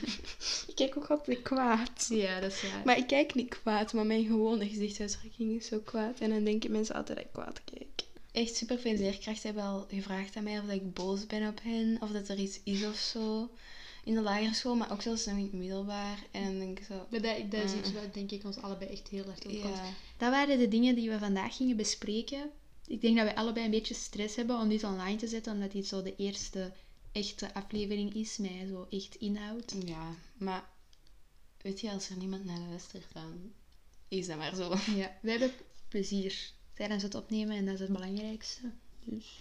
Ik 0.68 0.76
kijk 0.76 0.98
ook 0.98 1.08
altijd 1.08 1.42
kwaad. 1.42 2.06
ja, 2.10 2.40
dat 2.40 2.52
is 2.52 2.62
waar. 2.62 2.82
Maar 2.86 2.98
ik 2.98 3.08
kijk 3.08 3.34
niet 3.34 3.60
kwaad, 3.62 3.94
maar 3.94 4.06
mijn 4.06 4.26
gewone 4.26 4.68
gezichtsuitdrukking 4.70 5.56
is 5.56 5.68
zo 5.68 5.80
kwaad. 5.80 6.20
En 6.20 6.30
dan 6.30 6.44
denken 6.44 6.72
mensen 6.72 6.96
altijd 6.96 7.18
dat 7.18 7.26
ik 7.28 7.34
kwaad 7.34 7.62
kijk. 7.64 8.02
Echt 8.34 8.56
super 8.56 8.80
veel 8.80 8.98
leerkrachten 8.98 9.46
hebben 9.46 9.64
al 9.64 9.86
gevraagd 9.90 10.36
aan 10.36 10.44
mij 10.44 10.60
of 10.60 10.66
dat 10.66 10.76
ik 10.76 10.94
boos 10.94 11.26
ben 11.26 11.48
op 11.48 11.60
hen. 11.64 11.98
Of 12.02 12.12
dat 12.12 12.28
er 12.28 12.38
iets 12.38 12.60
is 12.64 12.84
of 12.84 12.96
zo. 12.96 13.50
In 14.04 14.14
de 14.14 14.22
lagere 14.22 14.54
school, 14.54 14.76
maar 14.76 14.92
ook 14.92 15.02
zelfs 15.02 15.26
nog 15.26 15.38
in 15.38 15.44
het 15.44 15.54
middelbaar. 15.54 16.24
En 16.32 16.44
dan 16.44 16.60
denk 16.60 16.80
ik 16.80 16.86
zo... 16.86 17.08
Maar 17.10 17.22
dat, 17.22 17.52
dat 17.52 17.64
is 17.64 17.74
iets 17.74 17.92
wat 17.94 18.14
denk 18.14 18.32
ik 18.32 18.44
ons 18.44 18.58
allebei 18.58 18.90
echt 18.90 19.08
heel 19.08 19.26
hard 19.26 19.46
opkomt. 19.46 19.76
Ja. 19.76 19.94
Dat 20.18 20.32
waren 20.32 20.58
de 20.58 20.68
dingen 20.68 20.96
die 20.96 21.10
we 21.10 21.20
vandaag 21.20 21.56
gingen 21.56 21.78
bespreken. 21.78 22.52
Ik 22.88 23.02
denk 23.02 23.18
dat 23.18 23.28
we 23.28 23.36
allebei 23.36 23.66
een 23.66 23.72
beetje 23.72 23.94
stress 23.94 24.36
hebben 24.36 24.60
om 24.60 24.70
dit 24.70 24.84
online 24.84 25.18
te 25.18 25.28
zetten, 25.28 25.54
omdat 25.54 25.72
dit 25.72 25.88
zo 25.88 26.02
de 26.02 26.16
eerste 26.16 26.74
echte 27.12 27.54
aflevering 27.54 28.14
is 28.14 28.38
met 28.38 28.68
zo 28.70 28.88
echt 28.90 29.16
inhoud. 29.16 29.76
ja, 29.86 30.16
maar 30.38 30.70
weet 31.62 31.80
je, 31.80 31.92
als 31.92 32.10
er 32.10 32.18
niemand 32.18 32.46
naar 32.46 32.60
luistert, 32.60 33.06
dan 33.14 33.52
is 34.08 34.28
dat 34.28 34.38
maar 34.38 34.56
zo. 34.56 34.76
Ja, 34.96 35.18
we 35.22 35.32
hebben 35.32 35.52
plezier 35.88 36.52
tijdens 36.74 37.04
het 37.04 37.16
opnemen 37.16 37.56
en 37.56 37.66
dat 37.66 37.74
is 37.74 37.80
het 37.80 37.92
belangrijkste. 37.92 38.62
Dus. 39.06 39.40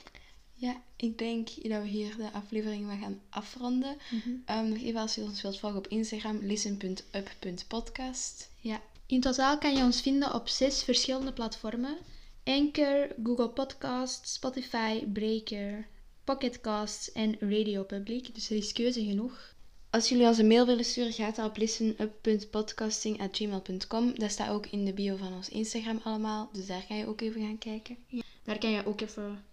Ja, 0.54 0.82
ik 0.96 1.18
denk 1.18 1.48
dat 1.48 1.82
we 1.82 1.88
hier 1.88 2.16
de 2.16 2.32
aflevering 2.32 2.90
gaan 3.00 3.20
afronden. 3.28 3.96
Ehm, 4.44 4.68
nog 4.68 4.78
even 4.78 5.00
als 5.00 5.14
je 5.14 5.22
ons 5.22 5.42
wilt 5.42 5.58
volgen 5.58 5.78
op 5.78 5.88
Instagram, 5.88 6.38
listen.up.podcast. 6.38 8.50
Ja. 8.60 8.80
In 9.06 9.20
totaal 9.20 9.58
kan 9.58 9.76
je 9.76 9.82
ons 9.82 10.00
vinden 10.00 10.34
op 10.34 10.48
zes 10.48 10.82
verschillende 10.82 11.32
platformen. 11.32 11.96
Anchor, 12.44 13.08
Google 13.22 13.48
Podcasts, 13.48 14.32
Spotify, 14.32 15.06
Breaker, 15.06 15.86
Pocketcasts 16.24 17.12
en 17.12 17.36
Radio 17.40 17.82
Public. 17.82 18.34
Dus 18.34 18.50
er 18.50 18.56
is 18.56 18.72
keuze 18.72 19.04
genoeg. 19.04 19.54
Als 19.92 20.08
jullie 20.08 20.26
ons 20.26 20.38
een 20.38 20.46
mail 20.46 20.66
willen 20.66 20.84
sturen, 20.84 21.12
gaat 21.12 21.36
dat 21.36 21.48
op 21.48 21.56
listenup.podcasting.gmail.com. 21.56 24.18
Dat 24.18 24.30
staat 24.30 24.50
ook 24.50 24.66
in 24.66 24.84
de 24.84 24.92
bio 24.92 25.16
van 25.16 25.34
ons 25.34 25.48
Instagram 25.48 26.00
allemaal, 26.04 26.48
dus 26.52 26.66
daar 26.66 26.84
kan 26.88 26.96
je 26.96 27.06
ook 27.06 27.20
even 27.20 27.40
gaan 27.40 27.58
kijken. 27.58 27.96
Daar 28.44 28.58
kan 28.58 28.70
je 28.70 28.86
ook 28.86 29.00
even 29.00 29.44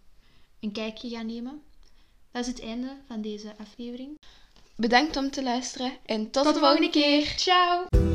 een 0.59 0.71
kijkje 0.71 1.09
gaan 1.09 1.25
nemen. 1.25 1.61
Dat 2.31 2.41
is 2.41 2.47
het 2.47 2.61
einde 2.61 2.95
van 3.07 3.21
deze 3.21 3.53
aflevering. 3.57 4.17
Bedankt 4.75 5.17
om 5.17 5.31
te 5.31 5.43
luisteren 5.43 5.91
en 6.05 6.31
tot, 6.31 6.43
Tot 6.43 6.53
de 6.53 6.59
volgende 6.59 6.89
keer. 6.89 7.33
Ciao! 7.37 8.08